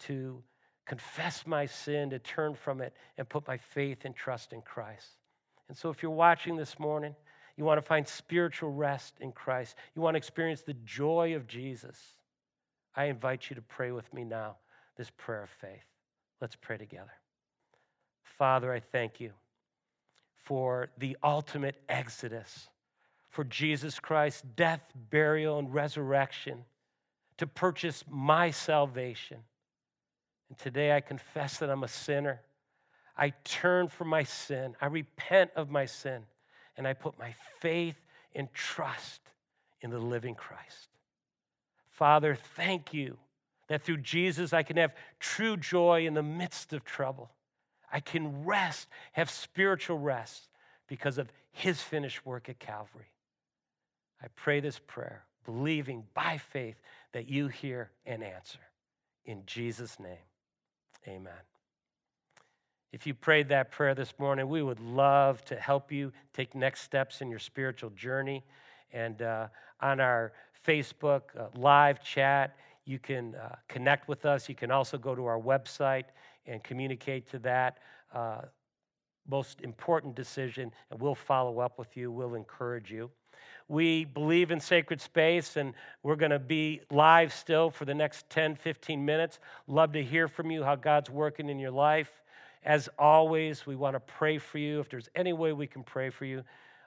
to 0.00 0.42
confess 0.86 1.46
my 1.46 1.66
sin, 1.66 2.10
to 2.10 2.18
turn 2.18 2.54
from 2.54 2.80
it, 2.80 2.92
and 3.16 3.28
put 3.28 3.46
my 3.46 3.56
faith 3.56 4.04
and 4.04 4.16
trust 4.16 4.52
in 4.52 4.62
Christ. 4.62 5.06
And 5.68 5.76
so, 5.76 5.90
if 5.90 6.02
you're 6.02 6.10
watching 6.10 6.56
this 6.56 6.80
morning, 6.80 7.14
you 7.60 7.66
want 7.66 7.76
to 7.76 7.86
find 7.86 8.08
spiritual 8.08 8.72
rest 8.72 9.16
in 9.20 9.32
Christ. 9.32 9.76
You 9.94 10.00
want 10.00 10.14
to 10.14 10.16
experience 10.16 10.62
the 10.62 10.72
joy 10.86 11.34
of 11.36 11.46
Jesus. 11.46 11.98
I 12.96 13.04
invite 13.04 13.50
you 13.50 13.56
to 13.56 13.60
pray 13.60 13.92
with 13.92 14.10
me 14.14 14.24
now 14.24 14.56
this 14.96 15.10
prayer 15.10 15.42
of 15.42 15.50
faith. 15.50 15.84
Let's 16.40 16.56
pray 16.56 16.78
together. 16.78 17.12
Father, 18.22 18.72
I 18.72 18.80
thank 18.80 19.20
you 19.20 19.32
for 20.38 20.88
the 20.96 21.18
ultimate 21.22 21.76
exodus, 21.86 22.70
for 23.28 23.44
Jesus 23.44 24.00
Christ's 24.00 24.40
death, 24.56 24.94
burial, 25.10 25.58
and 25.58 25.70
resurrection 25.70 26.64
to 27.36 27.46
purchase 27.46 28.04
my 28.08 28.52
salvation. 28.52 29.36
And 30.48 30.56
today 30.56 30.96
I 30.96 31.02
confess 31.02 31.58
that 31.58 31.68
I'm 31.68 31.84
a 31.84 31.88
sinner. 31.88 32.40
I 33.18 33.34
turn 33.44 33.88
from 33.88 34.08
my 34.08 34.22
sin, 34.22 34.76
I 34.80 34.86
repent 34.86 35.50
of 35.56 35.68
my 35.68 35.84
sin 35.84 36.22
and 36.80 36.88
I 36.88 36.94
put 36.94 37.18
my 37.18 37.34
faith 37.60 38.06
and 38.34 38.48
trust 38.54 39.20
in 39.82 39.90
the 39.90 39.98
living 39.98 40.34
Christ. 40.34 40.88
Father, 41.90 42.38
thank 42.56 42.94
you 42.94 43.18
that 43.68 43.82
through 43.82 43.98
Jesus 43.98 44.54
I 44.54 44.62
can 44.62 44.78
have 44.78 44.94
true 45.18 45.58
joy 45.58 46.06
in 46.06 46.14
the 46.14 46.22
midst 46.22 46.72
of 46.72 46.82
trouble. 46.82 47.30
I 47.92 48.00
can 48.00 48.46
rest, 48.46 48.88
have 49.12 49.28
spiritual 49.28 49.98
rest 49.98 50.48
because 50.86 51.18
of 51.18 51.30
his 51.52 51.82
finished 51.82 52.24
work 52.24 52.48
at 52.48 52.58
Calvary. 52.58 53.12
I 54.22 54.28
pray 54.34 54.60
this 54.60 54.80
prayer, 54.86 55.26
believing 55.44 56.04
by 56.14 56.38
faith 56.38 56.76
that 57.12 57.28
you 57.28 57.48
hear 57.48 57.90
and 58.06 58.24
answer. 58.24 58.60
In 59.26 59.42
Jesus' 59.44 60.00
name, 60.00 60.24
amen. 61.06 61.49
If 62.92 63.06
you 63.06 63.14
prayed 63.14 63.48
that 63.50 63.70
prayer 63.70 63.94
this 63.94 64.12
morning, 64.18 64.48
we 64.48 64.62
would 64.62 64.80
love 64.80 65.44
to 65.44 65.54
help 65.54 65.92
you 65.92 66.12
take 66.32 66.56
next 66.56 66.82
steps 66.82 67.20
in 67.20 67.30
your 67.30 67.38
spiritual 67.38 67.90
journey. 67.90 68.42
And 68.92 69.22
uh, 69.22 69.46
on 69.80 70.00
our 70.00 70.32
Facebook 70.66 71.22
uh, 71.38 71.46
live 71.54 72.02
chat, 72.02 72.56
you 72.84 72.98
can 72.98 73.36
uh, 73.36 73.54
connect 73.68 74.08
with 74.08 74.24
us. 74.26 74.48
You 74.48 74.56
can 74.56 74.72
also 74.72 74.98
go 74.98 75.14
to 75.14 75.24
our 75.26 75.38
website 75.38 76.06
and 76.46 76.64
communicate 76.64 77.30
to 77.30 77.38
that 77.40 77.78
uh, 78.12 78.40
most 79.28 79.60
important 79.60 80.16
decision, 80.16 80.72
and 80.90 81.00
we'll 81.00 81.14
follow 81.14 81.60
up 81.60 81.78
with 81.78 81.96
you. 81.96 82.10
We'll 82.10 82.34
encourage 82.34 82.90
you. 82.90 83.08
We 83.68 84.04
believe 84.04 84.50
in 84.50 84.58
sacred 84.58 85.00
space, 85.00 85.56
and 85.56 85.74
we're 86.02 86.16
going 86.16 86.32
to 86.32 86.40
be 86.40 86.80
live 86.90 87.32
still 87.32 87.70
for 87.70 87.84
the 87.84 87.94
next 87.94 88.28
10, 88.30 88.56
15 88.56 89.04
minutes. 89.04 89.38
Love 89.68 89.92
to 89.92 90.02
hear 90.02 90.26
from 90.26 90.50
you 90.50 90.64
how 90.64 90.74
God's 90.74 91.08
working 91.08 91.48
in 91.48 91.60
your 91.60 91.70
life. 91.70 92.20
As 92.64 92.88
always, 92.98 93.66
we 93.66 93.76
want 93.76 93.94
to 93.94 94.00
pray 94.00 94.38
for 94.38 94.58
you. 94.58 94.80
If 94.80 94.88
there's 94.90 95.08
any 95.14 95.32
way 95.32 95.52
we 95.52 95.66
can 95.66 95.82
pray 95.82 96.10
for 96.10 96.24
you 96.24 96.44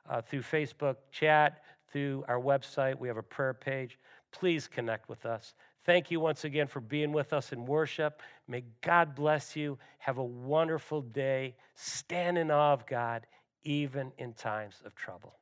uh, 0.10 0.22
through 0.22 0.42
Facebook 0.42 0.98
chat, 1.12 1.64
through 1.92 2.24
our 2.28 2.40
website, 2.40 3.00
we 3.00 3.08
have 3.08 3.18
a 3.18 3.24
prayer 3.24 3.54
page. 3.54 3.98
Please 4.32 4.68
connect 4.68 5.10
with 5.10 5.26
us. 5.26 5.54
Thank 5.86 6.10
you 6.10 6.20
once 6.20 6.44
again 6.46 6.68
for 6.68 6.80
being 6.80 7.12
with 7.12 7.34
us 7.34 7.52
in 7.52 7.66
worship. 7.66 8.22
May 8.48 8.64
God 8.82 9.16
bless 9.16 9.56
you. 9.56 9.78
Have 9.98 10.18
a 10.18 10.24
wonderful 10.24 11.02
day. 11.02 11.56
Stand 11.76 12.38
in 12.38 12.52
awe 12.52 12.74
of 12.74 12.86
God, 12.86 13.26
even 13.64 14.12
in 14.18 14.34
times 14.34 14.82
of 14.86 14.96
trouble. 14.96 15.36